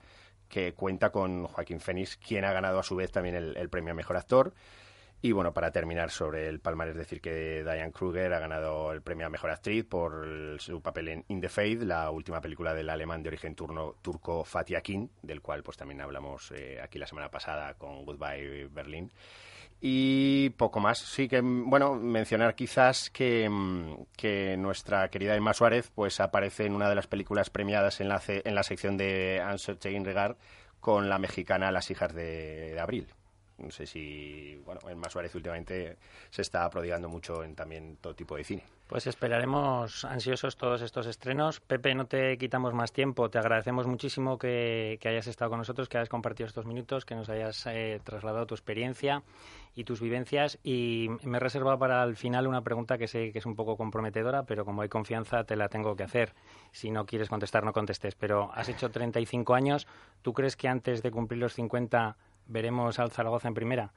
[0.48, 3.94] que cuenta con Joaquín Phoenix, quien ha ganado a su vez también el, premio a
[3.94, 4.55] Mejor Actor.
[5.24, 9.26] Y bueno, para terminar sobre el palmarés, decir que Diane Kruger ha ganado el premio
[9.26, 13.22] a Mejor Actriz por su papel en In the Faith, la última película del alemán
[13.22, 17.30] de origen turno, turco Fatih Akin, del cual pues también hablamos eh, aquí la semana
[17.30, 19.10] pasada con Goodbye Berlin.
[19.80, 20.98] Y poco más.
[20.98, 26.74] Sí que, bueno, mencionar quizás que, mm, que, nuestra querida Emma Suárez pues aparece en
[26.74, 30.36] una de las películas premiadas en la, en la sección de Uncertain Regard
[30.80, 33.06] con la mexicana Las hijas de Abril.
[33.59, 35.96] No sé si, bueno, en Más Suárez últimamente
[36.30, 38.64] se está prodigando mucho en también todo tipo de cine.
[38.86, 41.61] Pues esperaremos ansiosos todos estos estrenos.
[41.61, 43.30] Pepe, no te quitamos más tiempo.
[43.30, 47.30] Te agradecemos muchísimo que, hayas estado con nosotros, que hayas compartido estos minutos, que nos
[47.30, 49.22] hayas eh, trasladado tu experiencia
[49.74, 50.59] y tus vivencias.
[50.62, 53.78] Y me he reservado para el final una pregunta que sé que es un poco
[53.78, 56.34] comprometedora, pero como hay confianza te la tengo que hacer.
[56.70, 58.14] Si no quieres contestar, no contestes.
[58.16, 59.86] Pero has hecho 35 años.
[60.20, 63.92] ¿Tú crees que antes de cumplir los 50 veremos al Zaragoza en primera.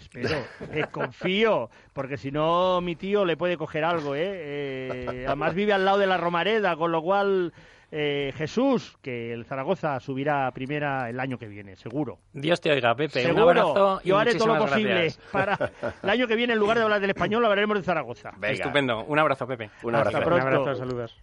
[0.00, 0.38] Espero,
[0.72, 4.22] eh, confío, porque si no mi tío le puede coger algo, ¿eh?
[4.24, 5.24] ¿eh?
[5.26, 7.52] Además vive al lado de la Romareda, con lo cual
[7.90, 12.18] eh, Jesús, que el Zaragoza subirá a primera el año que viene, seguro.
[12.32, 13.22] Dios te oiga, Pepe.
[13.22, 13.44] Seguro.
[13.44, 14.00] Un abrazo.
[14.04, 15.18] y Yo haré todo lo posible gracias.
[15.32, 15.58] para
[16.02, 18.32] el año que viene, en lugar de hablar del español, hablaremos de Zaragoza.
[18.38, 18.54] Venga.
[18.54, 19.04] Estupendo.
[19.04, 19.70] Un abrazo, Pepe.
[19.82, 20.18] Un abrazo.
[20.18, 21.16] Hasta Un abrazo, saludos.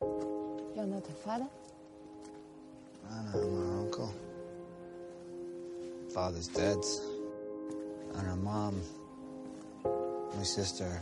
[0.00, 1.46] You're not a father?
[3.08, 3.38] My
[3.82, 4.29] uncle.
[6.14, 6.78] Father's dead.
[8.16, 8.74] And her mom,
[10.36, 11.00] my sister,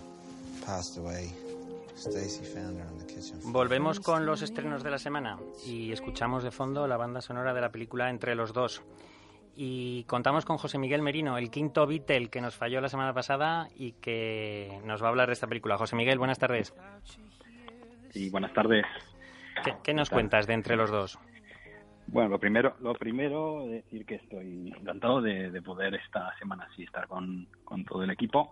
[0.65, 1.31] passed away.
[1.97, 3.53] Stacy found her on the kitchen floor.
[3.53, 7.61] Volvemos con los estrenos de la semana y escuchamos de fondo la banda sonora de
[7.61, 8.83] la película Entre los dos.
[9.57, 13.69] Y contamos con José Miguel Merino, el quinto Beatle que nos falló la semana pasada
[13.75, 15.77] y que nos va a hablar de esta película.
[15.77, 16.73] José Miguel, buenas tardes.
[18.11, 18.85] Sí, buenas tardes.
[19.65, 21.19] ¿Qué, qué nos cuentas de Entre los dos?
[22.11, 26.85] Bueno, lo primero, lo primero decir que estoy encantado de, de poder esta semana sí
[26.85, 27.47] estar con,
[27.87, 28.51] todo el equipo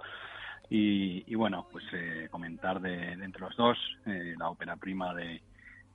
[0.68, 5.40] y, y bueno, pues eh, comentar de, entre los dos eh, la ópera prima de,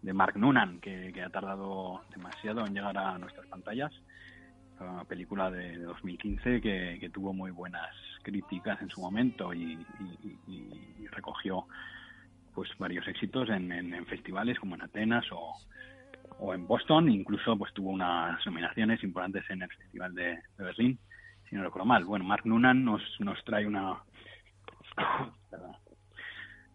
[0.01, 3.93] de Mark Noonan que, ha tardado demasiado en llegar a nuestras pantallas.
[4.79, 7.91] Una película de, de 2015 que, que tuvo muy buenas
[8.23, 11.67] críticas en su momento y, y- recogió
[12.55, 15.53] pues varios éxitos en- en festivales como en Atenas o,
[16.43, 20.97] o en Boston, incluso pues tuvo unas nominaciones importantes en el Festival de, Berlín,
[21.47, 22.03] si no recuerdo mal.
[22.03, 23.99] Bueno, Mark Noonan nos, nos trae una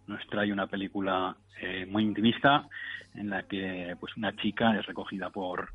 [0.06, 2.68] nos trae una película eh, muy intimista
[3.14, 5.72] en la que pues una chica es recogida por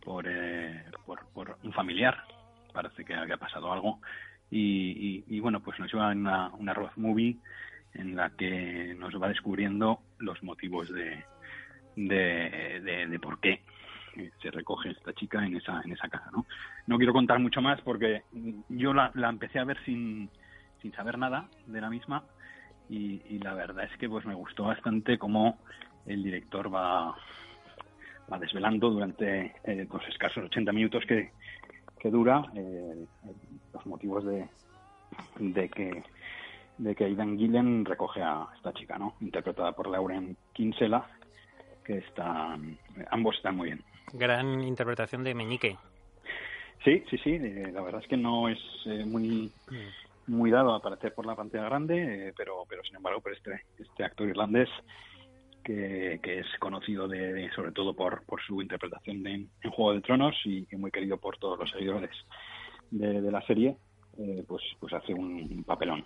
[0.00, 0.84] por, eh,
[1.34, 2.16] por, un familiar,
[2.72, 4.00] parece que había pasado algo
[4.50, 7.36] y, bueno pues nos lleva en una, una road movie
[7.92, 11.24] en la que nos va descubriendo los motivos de,
[12.06, 13.62] de, por qué
[14.16, 16.46] eh, se recoge esta chica en esa en esa casa no
[16.86, 18.22] no quiero contar mucho más porque
[18.68, 20.30] yo la, la empecé a ver sin,
[20.80, 22.24] sin saber nada de la misma
[22.90, 25.58] y, la verdad es que pues me gustó bastante cómo
[26.06, 27.14] el director va
[28.30, 31.30] va desvelando durante eh, los escasos 80 minutos que,
[31.98, 33.06] que dura eh,
[33.72, 34.48] los motivos de,
[35.38, 36.02] de que
[36.78, 39.14] de que Aidan Gillen recoge a esta chica, ¿no?
[39.20, 41.04] Interpretada por Lauren Kinsella,
[41.88, 42.78] que están,
[43.10, 43.82] ambos están muy bien.
[44.12, 45.78] Gran interpretación de Meñique.
[46.84, 49.50] Sí, sí, sí, eh, la verdad es que no es eh, muy
[50.26, 53.62] muy dado a aparecer por la pantalla grande, eh, pero pero sin embargo por este
[53.78, 54.68] este actor irlandés
[55.64, 59.32] que, que es conocido de, de- sobre todo por, por su interpretación de,
[59.62, 62.10] en Juego de Tronos y, y muy querido por todos los seguidores
[62.90, 63.76] de, de la serie,
[64.18, 66.04] eh, pues pues hace un papelón.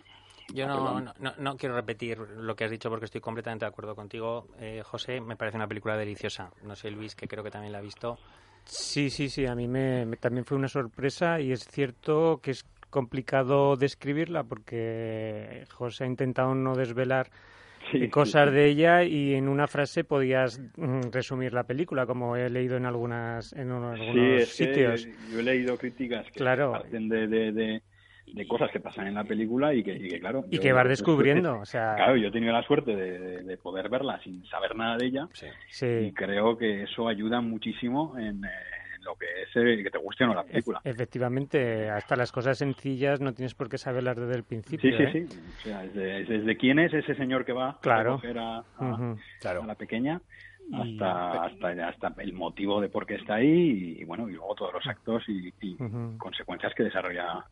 [0.55, 3.68] Yo no, no, no- no quiero repetir lo que has dicho porque estoy completamente de
[3.70, 4.49] acuerdo contigo.
[4.59, 6.51] Eh, José, me parece una película deliciosa.
[6.64, 8.18] No sé, Luis, que creo que también la ha visto.
[8.64, 12.53] Sí, sí, sí, a mí me, me- también fue una sorpresa y es cierto que
[12.53, 17.30] es complicado describirla porque José ha intentado no desvelar
[17.90, 18.55] Sí, cosas sí.
[18.55, 22.86] de ella y en una frase podías mm, resumir la película, como he leído en
[22.86, 25.09] algunas en unos- Sí, algunos es que sitios.
[25.30, 26.72] yo he leído críticas que Claro.
[26.72, 27.82] parten de, de, de,
[28.33, 30.45] de cosas que pasan en la película y que, y que, claro...
[30.51, 33.43] Y yo- que vas descubriendo, o sea, Claro, yo he tenido la suerte de, de-
[33.43, 38.16] de poder verla sin saber nada de ella y sí, creo que eso ayuda muchísimo
[38.18, 38.49] en, eh,
[38.97, 40.80] en lo que es eh, que te guste o no la película.
[40.85, 44.91] ef- efectivamente, hasta las cosas sencillas no tienes por qué saberlas desde el principio.
[44.91, 45.26] Sí, sí, ¿eh?
[45.28, 45.39] sí.
[45.59, 48.14] O sea, desde, desde quién es ese señor que va Claro.
[48.14, 48.64] a recoger a, a-
[48.95, 49.18] Ujú.
[49.62, 50.20] a la pequeña
[50.70, 54.55] Y- hasta, hasta, hasta el motivo de por qué está ahí y, bueno, y luego
[54.55, 55.76] todos los actos y, y
[56.18, 57.45] consecuencias que desarrolla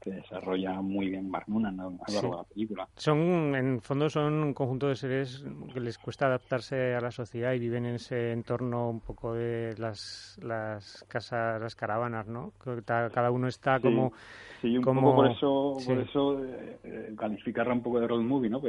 [0.00, 2.88] que desarrolla muy bien Mark Noonan a lo largo de la película.
[2.96, 7.52] Son, en fondo, son un conjunto de seres que les cuesta adaptarse a la sociedad
[7.52, 12.52] y viven en ese entorno un poco de las, las casas, las caravanas, ¿no?
[12.86, 13.82] Cada uno está Sí.
[13.82, 14.12] como...
[14.60, 15.86] Sí, un como- poco por eso, sí.
[15.88, 18.60] por eso eh, calificarla un poco de road movie, ¿no?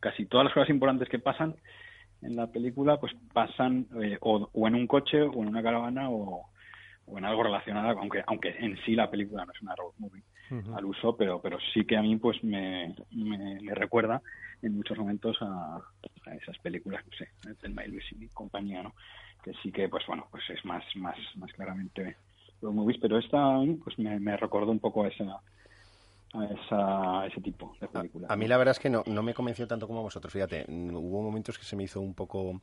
[0.00, 1.54] Casi todas las cosas importantes que pasan
[2.22, 6.08] en la película, pues pasan eh, o, o en un coche o en una caravana
[6.10, 6.48] o,
[7.06, 10.22] o en algo relacionado, aunque aunque en sí la película no es una road movie
[10.74, 14.22] Al uso, pero pero sí que a mí pues me, me, me recuerda
[14.62, 15.80] en muchos momentos a,
[16.40, 17.28] esas películas, no sé,
[17.62, 18.94] del My Luis y compañía, ¿no?
[19.42, 22.16] Que sí que pues bueno, pues es más más más claramente
[22.62, 25.40] road movies, pero esta pues me, me recordó un poco a esa
[26.40, 28.26] a, esa, a ese tipo de película.
[28.30, 30.64] A mí la verdad es que no, no me convenció tanto como a vosotros, fíjate.
[30.68, 32.60] Hubo momentos que se me hizo un poco,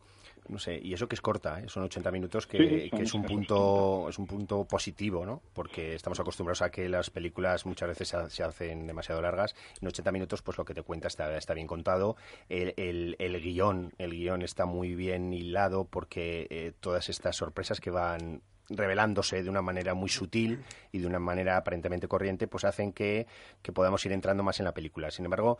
[0.50, 1.70] no sé, y eso que es corta, ¿eh?
[1.70, 5.42] son 80 minutos, que, Sí, es un punto es un punto positivo, ¿no?
[5.54, 9.56] Porque estamos acostumbrados a que las películas muchas veces se, ha- se hacen demasiado largas.
[9.82, 12.16] En 80 minutos, pues lo que te cuenta está, está bien contado.
[12.50, 17.80] El, el, el guion, el guion está muy bien hilado porque eh, todas estas sorpresas
[17.80, 20.60] que van revelándose de una manera muy sutil
[20.92, 23.28] y de una manera aparentemente corriente, pues hacen que,
[23.74, 25.10] podamos ir entrando más en la película.
[25.12, 25.58] Sin embargo,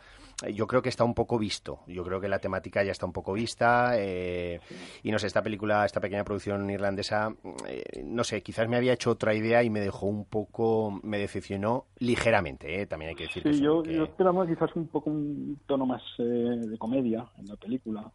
[0.52, 1.80] yo creo que está un poco visto.
[1.86, 3.92] Yo creo que la temática ya está un poco vista.
[3.98, 4.60] Eh,
[5.02, 7.34] y no sé, esta película, esta pequeña producción irlandesa,
[7.68, 11.18] eh, no sé, quizás me había hecho otra idea y me dejó un poco, me
[11.18, 12.86] decepcionó ligeramente, ¿eh?
[12.86, 13.42] también hay que decir.
[13.42, 18.10] Sí, yo, yo esperaba quizás un poco un tono más de comedia en la película.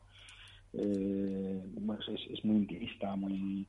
[0.72, 3.68] bueno, es, es muy intimista, muy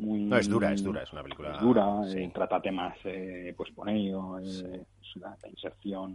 [0.00, 1.58] no, es dura, es dura, es una película.
[1.58, 4.82] dura, eh, trata temas, eh, pues por ello, eh,
[5.16, 6.14] la, inserción,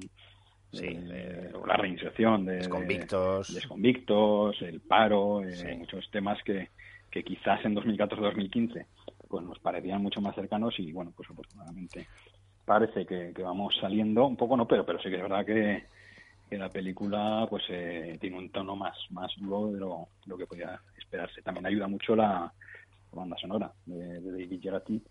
[1.67, 5.41] la reinserción de desconvictos, desconvictos el paro,
[5.77, 6.69] muchos temas que,
[7.11, 8.85] que quizás en 2014-2015
[9.27, 12.07] pues nos parecían mucho más cercanos y bueno, pues afortunadamente
[12.63, 15.83] parece que, vamos saliendo un poco, no, pero pero sí que es verdad que,
[16.57, 17.63] la película pues
[18.19, 21.41] tiene un tono más más duro de lo, de lo que podía esperarse.
[21.41, 22.53] También ayuda mucho la
[23.15, 25.03] banda sonora de, de David Gerati,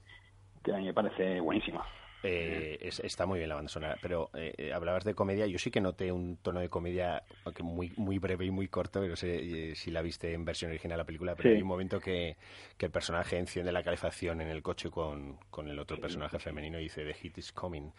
[0.62, 1.84] que a mí me parece buenísima.
[2.26, 5.46] Eh, está muy bien la banda sonora, pero eh, eh, hablabas de comedia.
[5.46, 9.00] Yo sí que noté un tono de comedia, aunque muy muy breve y muy corto,
[9.00, 12.36] pero sé si la viste en versión original la película, pero hay un momento que,
[12.78, 16.84] el personaje enciende la calefacción en el coche con, con el otro personaje femenino y
[16.84, 17.92] dice The Heat is Coming.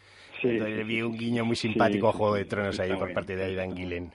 [0.43, 3.76] Entonces vi un guiño muy simpático a Juego de Tronos ahí por parte de Aidan
[3.76, 4.12] Gillen.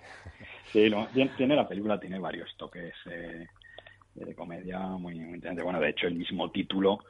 [0.72, 0.90] Sí,
[1.36, 2.94] tiene la película, tiene varios toques
[4.14, 5.62] de comedia muy, muy interesante.
[5.62, 7.00] Bueno, de hecho, el mismo título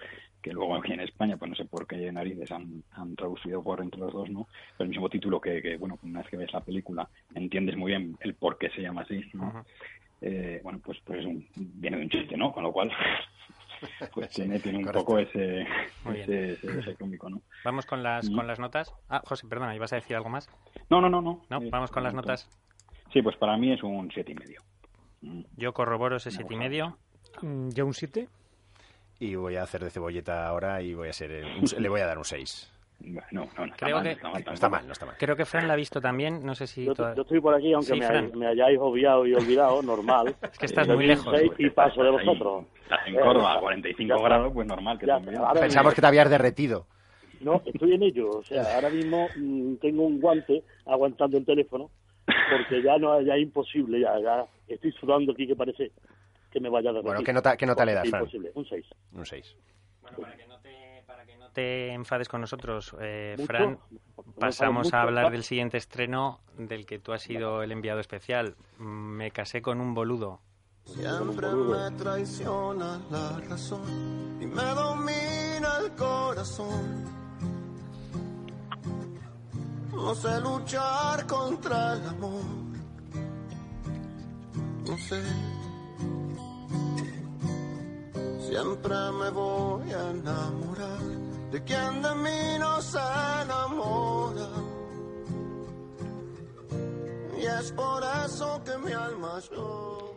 [0.43, 3.83] que luego aquí en España, pues no sé por qué narices han, han traducido por
[3.83, 4.49] entre los dos, ¿no?
[4.77, 7.93] Pero el mismo título que, que, bueno, una vez que ves la película entiendes muy
[7.93, 9.65] bien el por qué se llama así, ¿no?
[10.21, 12.53] eh, bueno, pues, pues un, viene de un chiste, ¿no?
[12.53, 12.91] Con lo cual,
[14.15, 15.67] pues tiene, tiene un poco ese,
[16.15, 17.43] ese, ese, cómico, ¿no?
[17.65, 18.95] Vamos con las, con las notas.
[19.09, 20.49] Ah, José, perdona, ¿ibas a decir algo más?
[20.91, 21.43] No, no, no, no.
[21.49, 21.61] ¿No?
[21.71, 22.49] Vamos con las notas.
[23.13, 24.63] Sí, pues para mí es un siete y medio.
[25.57, 26.97] Yo corroboro ese siete y medio.
[27.43, 28.29] Mm, yo un 7.
[29.19, 32.19] Y voy a hacer de cebolleta ahora y voy a ser le voy a dar
[32.19, 32.73] un 6.
[33.01, 35.17] No, no, no, Creo que, no, está mal, no está mal.
[35.19, 36.85] Creo que Fran la ha visto también, no sé si...
[36.85, 40.37] Yo, estoy por aquí, aunque me, hayáis obviado y olvidado, normal.
[40.43, 41.35] es que estás muy lejos.
[41.57, 42.67] Y paso de vosotros.
[42.83, 45.41] Estás en Córdoba a 45 grados, pues normal que también.
[45.55, 46.87] Pensamos que te habías derretido.
[47.41, 48.29] No, estoy en ello.
[48.31, 51.91] O sea, ahora mismo mm, tengo un guante aguantando el teléfono
[52.51, 55.93] porque ya no ya es imposible, ya, ya estoy sudando aquí que parece
[56.51, 57.11] que me vaya a derretir.
[57.11, 58.23] Bueno, ¿qué nota, qué nota le das, Fran?
[58.23, 58.87] Imposible, un 6.
[59.13, 59.57] Un 6.
[60.03, 63.79] Bueno, para que no te, para que no te enfades con nosotros, eh, Fran,
[64.39, 68.57] pasamos a hablar del siguiente estreno del que tú has sido el enviado especial.
[68.79, 70.41] Me casé con un boludo.
[70.85, 77.20] Siempre me traiciona la razón y me domina el corazón
[80.01, 82.45] no sé luchar contra el amor.
[84.87, 85.23] No sé.
[88.41, 91.03] Siempre me voy a enamorar
[91.53, 92.99] de quien de mí no se
[93.43, 94.49] enamora.
[97.39, 100.11] Y es por eso que mi alma llora.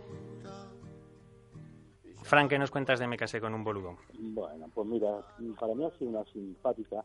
[2.24, 3.98] Frank, ¿qué nos cuentas de Me casé con un boludo?
[4.18, 5.10] Bueno, pues mira,
[5.60, 7.04] para mí ha sido una simpática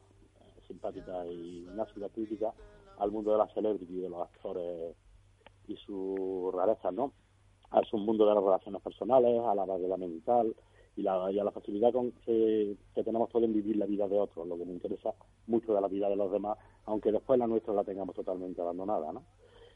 [0.69, 2.53] simpática y una crítica
[2.99, 4.95] al mundo de la celebrity, de los actores
[5.67, 7.13] y su rareza, ¿no?
[7.71, 10.55] A su mundo de las relaciones personales, a la variedad mental
[10.97, 14.47] y, la, a la facilidad con que, tenemos todos en vivir la vida de otros,
[14.47, 15.15] lo que me interesa
[15.47, 19.13] mucho de la vida de los demás, aunque después la nuestra la tengamos totalmente abandonada,
[19.13, 19.23] ¿no?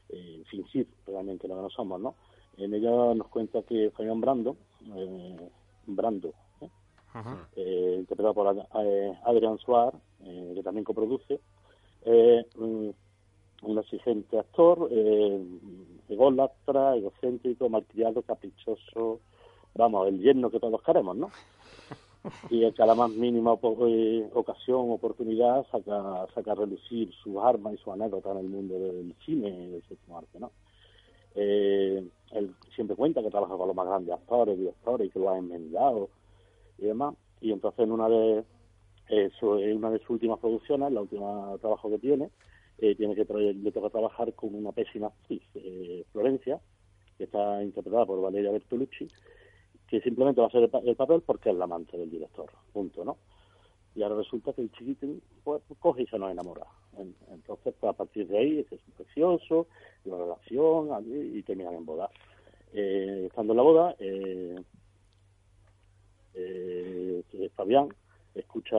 [0.09, 2.15] Eh, fingir realmente lo que no somos, ¿no?
[2.57, 4.57] En ella nos cuenta que Fabián Brando,
[4.95, 5.49] eh,
[5.87, 6.33] Brando,
[7.55, 7.95] ¿eh?
[7.99, 11.39] interpretado por eh, Adrian Suárez, eh, que también coproduce,
[12.05, 12.45] eh,
[13.63, 15.41] un exigente actor, eh,
[16.09, 19.21] ególatra, egocéntrico, malcriado, caprichoso,
[19.73, 21.31] vamos, el yerno que todos queremos, ¿no?
[22.49, 23.53] Y el que a la más mínima
[23.87, 28.79] eh, ocasión, oportunidad, saca, saca a relucir sus armas y su anécdota en el mundo
[28.79, 30.51] del cine y del séptimo arte, ¿no?
[31.35, 35.37] Él siempre cuenta que trabaja con los más grandes actores, directores y que lo ha
[35.37, 36.09] enmendado
[36.77, 37.15] y demás.
[37.41, 38.43] Y entonces en una de
[39.09, 42.29] es una de sus últimas producciones, la última trabajo que tiene.
[42.79, 46.59] Eh, tiene que le toca trabajar con una pésima actriz, eh, Florencia,
[47.17, 49.07] que está interpretada por Valeria Bertolucci,
[49.87, 53.17] que simplemente va a hacer el, papel porque es la amante del director, punto, ¿no?
[53.95, 56.65] Y ahora resulta que el chiquitín pues, coge y se nos enamora.
[57.31, 59.67] entonces, pues, a partir de ahí, es precioso,
[60.05, 60.89] la relación,
[61.35, 62.09] y terminan en boda.
[62.73, 64.55] Eh, estando en la boda, eh,
[66.35, 67.23] eh,
[67.55, 67.89] Fabián,
[68.35, 68.77] escucha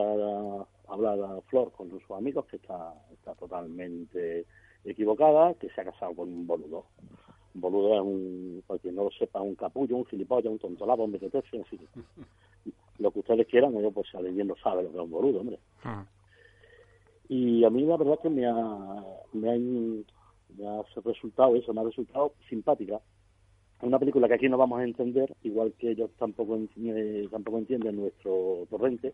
[0.87, 4.45] hablar a Flor con sus amigos que está, está totalmente
[4.83, 6.85] equivocada, que se ha casado con un boludo.
[7.55, 11.05] Un boludo es un, para quien no lo sepa, un capullo, un gilipollas, un tontolabo,
[11.05, 11.79] un en fin.
[12.99, 15.59] lo que ustedes quieran, yo pues alguien no sabe lo que es un boludo, hombre.
[15.83, 16.01] Mm.
[17.27, 19.03] Y a mí la verdad que me ha,
[19.33, 23.01] me ha, me ha resultado eso, me ha resultado simpática.
[23.85, 27.59] Una película que aquí no vamos a entender, igual que ellos tampoco, en- eh, tampoco
[27.59, 29.13] entienden nuestro torrente,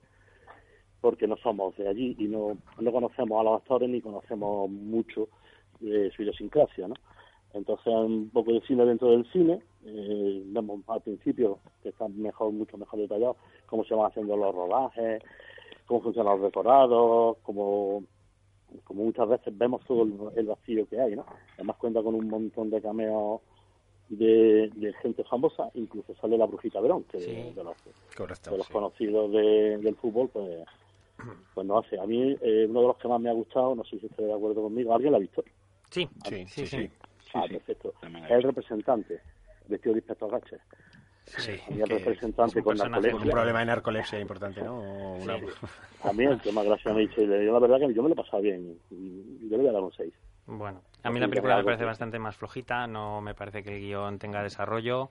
[1.01, 5.27] porque no somos de allí y no, no conocemos a los actores ni conocemos mucho
[5.81, 6.93] de su idiosincrasia, ¿no?
[7.53, 12.53] Entonces, un poco de cine dentro del cine, eh, vemos al principio que está mejor,
[12.53, 15.21] mucho mejor detallado, cómo se van haciendo los rodajes,
[15.85, 18.05] cómo funcionan los decorados, cómo,
[18.85, 20.03] como muchas veces vemos todo
[20.33, 21.25] el vacío que hay, ¿no?
[21.55, 23.41] Además cuenta con un montón de cameos
[24.11, 27.53] de, de gente famosa, incluso sale la Brujita Verón, que Sí.
[27.55, 27.75] de los,
[28.15, 28.51] Correcto.
[28.51, 28.73] de los sí.
[28.73, 30.65] conocidos de- del fútbol, pues,
[31.53, 31.97] pues no hace.
[31.99, 34.23] A mí, eh, uno de los que más me ha gustado, no sé si esté
[34.23, 35.43] de acuerdo conmigo, ¿alguien la ha visto?
[35.89, 36.89] Sí, Sí, sí, sí, sí.
[37.33, 37.93] ah, perfecto.
[38.01, 39.21] también Es el representante,
[39.67, 40.57] vestido de inspector Gache.
[41.25, 41.51] sí.
[41.69, 43.31] El representante es un con Con un narcolepsia.
[43.31, 44.77] problema de narcolepsia importante, ¿no?
[44.77, 48.13] O una- el que más gracia me le- yo la verdad que yo me lo
[48.13, 50.13] he pasado bien, y yo le voy a dar un 6.
[50.47, 53.81] Bueno, a mí la película me parece bastante más flojita, no me parece que el
[53.81, 55.09] guion tenga desarrollo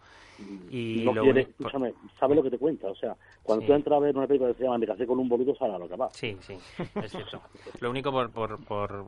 [0.71, 3.69] y no lo uni- escúchame, sabe lo que te cuenta, o sea, cuando Sí.
[3.69, 5.79] tú entras a ver una película que se llama Me casé con un boludo, sabrá
[5.79, 6.09] lo que va.
[6.11, 6.55] Sí, sí,
[7.03, 7.43] es cierto.
[7.81, 9.05] Lo único por, por, por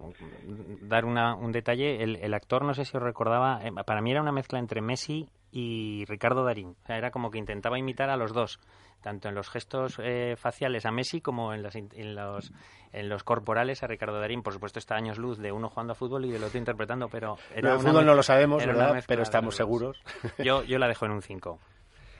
[0.80, 4.10] dar una, un detalle, el, el actor, no sé si os recordaba, eh, para mí
[4.10, 6.74] era una mezcla entre Messi y Ricardo Darín.
[6.82, 8.58] O sea, era como que intentaba imitar a los dos,
[9.02, 12.52] tanto en los gestos eh, faciales a Messi como en, las in- en los
[12.94, 14.42] en los corporales a Ricardo Darín.
[14.42, 17.08] Por supuesto, está a años luz de uno jugando a fútbol y del otro interpretando,
[17.08, 19.04] pero era de una fútbol no lo sabemos, ¿verdad?
[19.06, 20.02] Pero estamos seguros.
[20.44, 21.58] Yo, yo la dejo en un 5.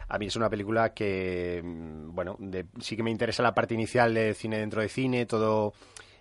[0.08, 3.72] A mí es una película que, mm, bueno, de- sí que me interesa la parte
[3.74, 5.72] inicial de cine dentro de cine, todo,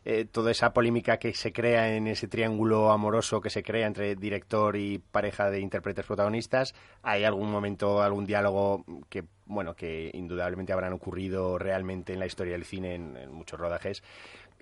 [0.03, 4.15] eh, toda esa polémica que se crea en ese triángulo amoroso que se crea entre
[4.15, 6.73] director y pareja de intérpretes protagonistas.
[7.03, 12.53] Hay algún momento, algún diálogo que, bueno, que indudablemente habrán ocurrido realmente en la historia
[12.53, 14.03] del cine en, en muchos rodajes.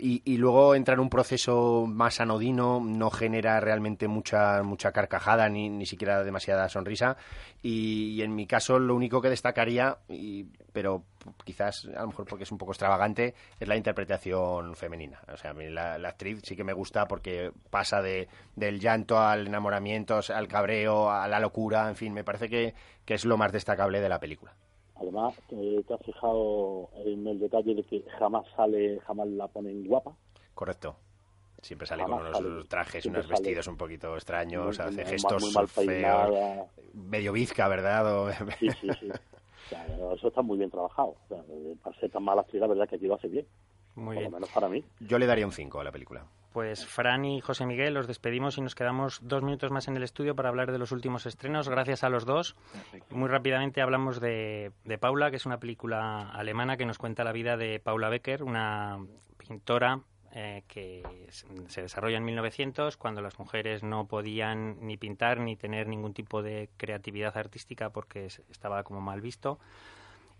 [0.01, 5.49] Y, y luego entra en un proceso más anodino, no genera realmente mucha mucha carcajada
[5.49, 7.17] ni, ni siquiera demasiada sonrisa.
[7.61, 11.03] Y, y en mi caso lo único que destacaría, y, pero
[11.43, 15.19] quizás a lo mejor porque es un poco extravagante, es la interpretación femenina.
[15.33, 19.47] O sea, a la actriz sí que me gusta porque pasa de, del llanto al
[19.47, 22.73] enamoramiento, al cabreo, a la locura, en fin, me parece que,
[23.03, 24.55] que es lo más destacable de la película.
[24.99, 29.85] Además, eh, te has fijado en el detalle de que jamás sale, jamás la ponen
[29.87, 30.11] guapa.
[30.53, 30.95] Correcto.
[31.61, 32.63] Siempre sale Jamás con unos sale.
[32.69, 33.33] trajes, unos sale.
[33.33, 36.35] vestidos un poquito extraños, Muy- hace muy- gestos muy mal feos,
[36.93, 38.17] medio bizca, ¿verdad?
[38.23, 39.09] O- Sí, sí, sí.
[39.65, 39.85] O sea,
[40.15, 41.09] eso está muy bien trabajado.
[41.09, 41.43] O sea,
[41.83, 43.45] para ser tan mala actriz, la verdad que aquí lo hace bien.
[43.99, 44.31] Muy por bien.
[44.31, 44.83] lo menos para mí.
[44.99, 46.25] Yo le daría un 5 a la película.
[46.53, 50.01] Pues Fran y José Miguel, los despedimos y nos quedamos dos minutos más en el
[50.03, 51.69] estudio para hablar de los últimos estrenos.
[51.69, 52.55] Gracias a los dos.
[53.11, 57.33] Muy rápidamente hablamos de, de Paula, que es una película alemana que nos cuenta la
[57.33, 58.97] vida de Paula Becker, una
[59.37, 60.01] pintora
[60.33, 61.03] eh, que
[61.67, 66.41] se desarrolla en 1900, cuando las mujeres no podían ni pintar ni tener ningún tipo
[66.41, 69.59] de creatividad artística porque es- estaba como mal visto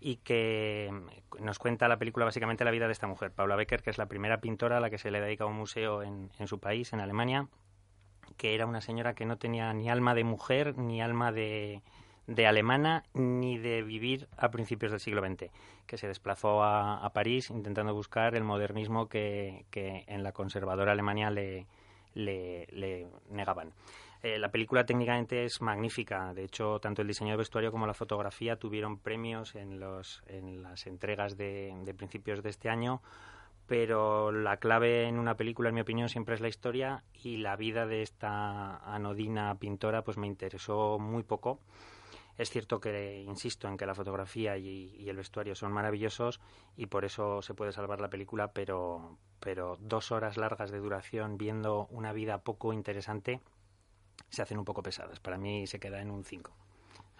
[0.00, 3.82] y que mm, nos cuenta la película básicamente la vida de esta mujer, Paula Becker,
[3.82, 6.48] que es la primera pintora a la que se le dedica un museo en, en
[6.48, 7.48] su país, en Alemania,
[8.36, 11.82] que era una señora que no tenía ni alma de mujer, ni alma de,
[12.26, 15.50] de alemana, ni de vivir a principios del siglo XX,
[15.86, 20.92] que se desplazó a, a París intentando buscar el modernismo que, que en la conservadora
[20.92, 21.66] Alemania le,
[22.14, 23.72] le, le negaban.
[24.22, 26.34] Eh, la película técnicamente es magnífica.
[26.34, 30.62] De hecho, tanto el diseño de vestuario como la fotografía tuvieron premios en, los, en
[30.62, 33.00] las entregas de, principios de este año.
[33.66, 37.56] Pero la clave en una película, en mi opinión, siempre es la historia y la
[37.56, 41.60] vida de esta anodina pintora pues me interesó muy poco.
[42.36, 46.40] Es cierto que insisto en que la fotografía y, el vestuario son maravillosos
[46.76, 49.18] y por eso se puede salvar la película, pero
[49.80, 53.40] dos horas largas de duración viendo una vida poco interesante
[54.30, 55.20] se hacen un poco pesadas.
[55.20, 56.52] Para mí se queda en un 5.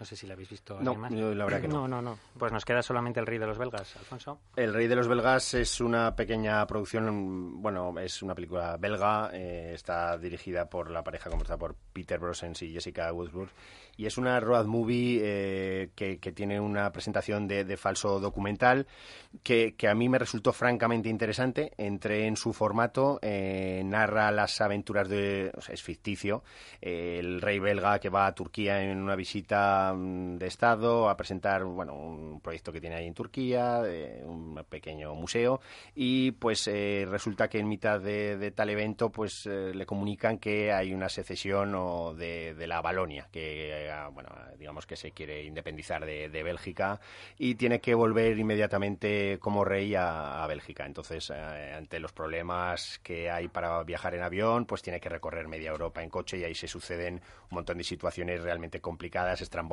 [0.01, 0.73] No sé si la habéis visto.
[0.81, 1.13] No, alguien más.
[1.13, 1.87] yo la verdad que no.
[1.87, 2.17] No, no, no.
[2.35, 4.39] Pues nos queda solamente el rey de los belgas, Alfonso.
[4.55, 9.73] El Rey de los Belgas es una pequeña producción, bueno, es una película belga, eh,
[9.75, 13.51] está dirigida por la pareja compuesta por Peter Brosens y Jessica Woodsburg,
[13.95, 18.87] y es una road movie eh, que, que tiene una presentación de, de falso documental
[19.43, 21.73] que, que a mí me resultó francamente interesante.
[21.77, 26.43] Entré en su formato, eh, narra las aventuras de, o sea, es ficticio,
[26.81, 31.63] eh, el rey belga que va a Turquía en una visita de Estado a presentar
[31.63, 35.61] bueno, un proyecto que tiene ahí en Turquía, eh, un pequeño museo,
[35.95, 40.71] y pues eh, resulta que en mitad de, tal evento pues eh, le comunican que
[40.71, 46.41] hay una secesión o de, la Balonia, que bueno, digamos que se quiere independizar de,
[46.41, 46.99] Bélgica
[47.37, 50.85] y tiene que volver inmediatamente como rey a, a Bélgica.
[50.85, 55.69] Entonces, ante los problemas que hay para viajar en avión, pues tiene que recorrer media
[55.69, 59.70] Europa en coche y ahí se suceden un montón de situaciones realmente complicadas, estrambóticas.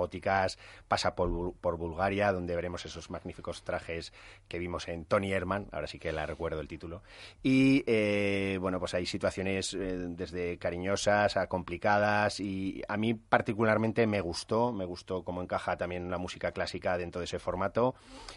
[0.89, 4.13] Pasa por, Bulgaria, donde veremos esos magníficos trajes
[4.49, 7.03] que vimos en Tony Herman, ahora sí que la recuerdo el título.
[7.43, 9.79] Y eh, bueno, pues hay situaciones eh,
[10.11, 16.11] desde cariñosas a complicadas y a mí particularmente me gustó, me gustó cómo encaja también
[16.11, 17.95] la música clásica dentro de ese formato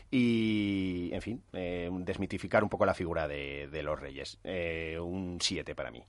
[0.10, 4.40] y, en fin, eh, desmitificar un poco la figura de, de los reyes.
[4.44, 6.04] un 7 para mí.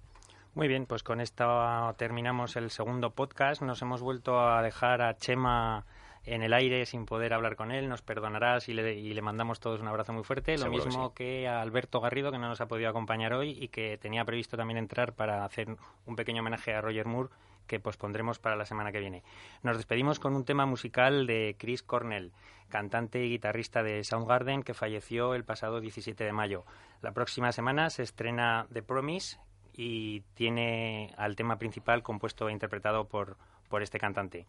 [0.55, 3.62] Muy bien, pues con esto terminamos el segundo podcast.
[3.62, 5.87] Nos hemos vuelto a dejar a Chema
[6.24, 7.89] en el aire sin poder hablar con él.
[7.89, 10.59] Nos perdonarás y le, y le mandamos todos un abrazo muy fuerte.
[10.59, 13.97] Lo mismo que, a Alberto Garrido, que no nos ha podido acompañar hoy y que
[13.97, 15.74] tenía previsto también entrar para hacer
[16.05, 17.31] un pequeño homenaje a Roger Moore
[17.66, 19.23] que pospondremos para la semana que viene.
[19.62, 22.33] Nos despedimos con un tema musical de Chris Cornell,
[22.69, 26.66] cantante y guitarrista de Soundgarden que falleció el pasado 17 de mayo.
[27.01, 29.39] La próxima semana se estrena The Promise,
[29.74, 33.36] y tiene al tema principal compuesto e interpretado por,
[33.69, 34.47] por este cantante.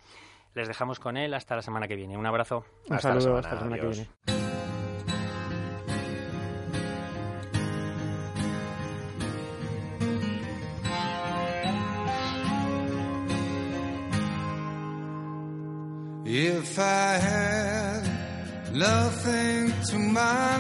[0.54, 2.18] Les dejamos con él hasta la semana que viene.
[2.18, 2.66] Un abrazo.
[2.88, 4.10] Un hasta saludo, hasta la semana que viene.
[16.26, 20.58] If I had nothing to my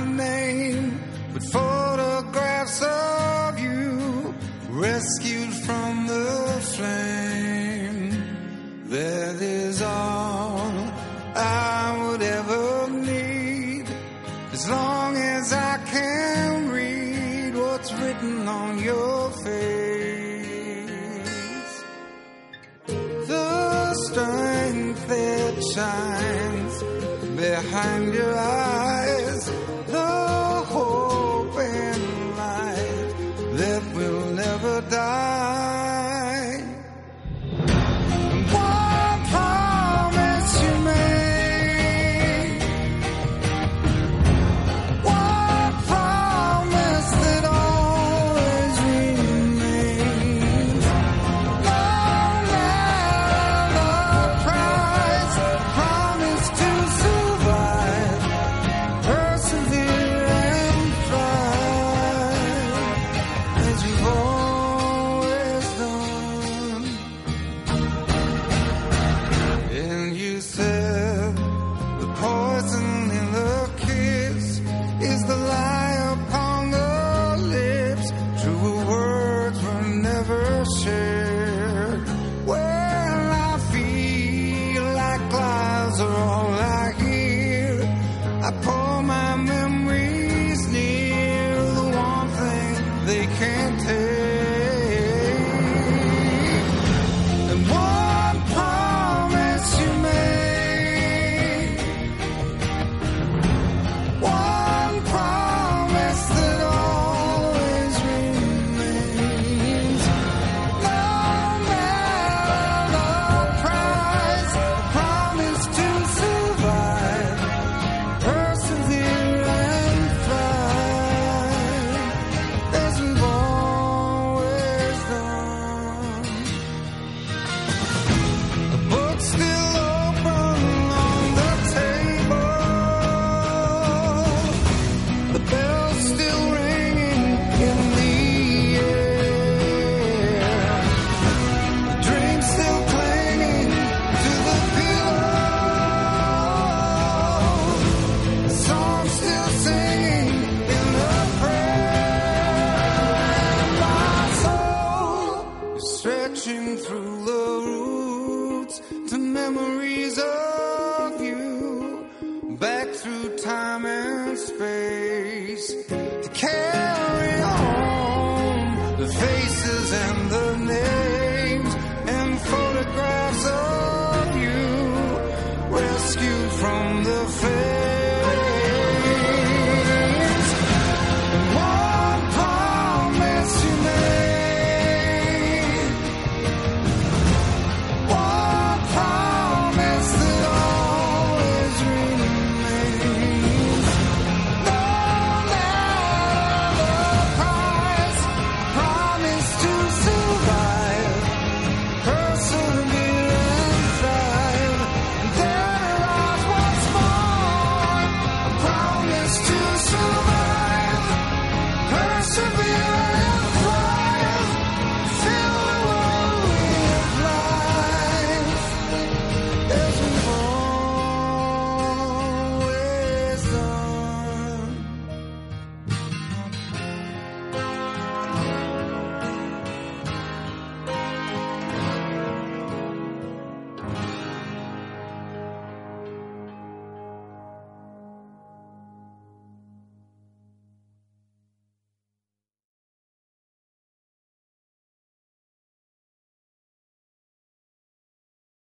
[4.93, 6.23] rescued from the
[6.75, 7.12] flame.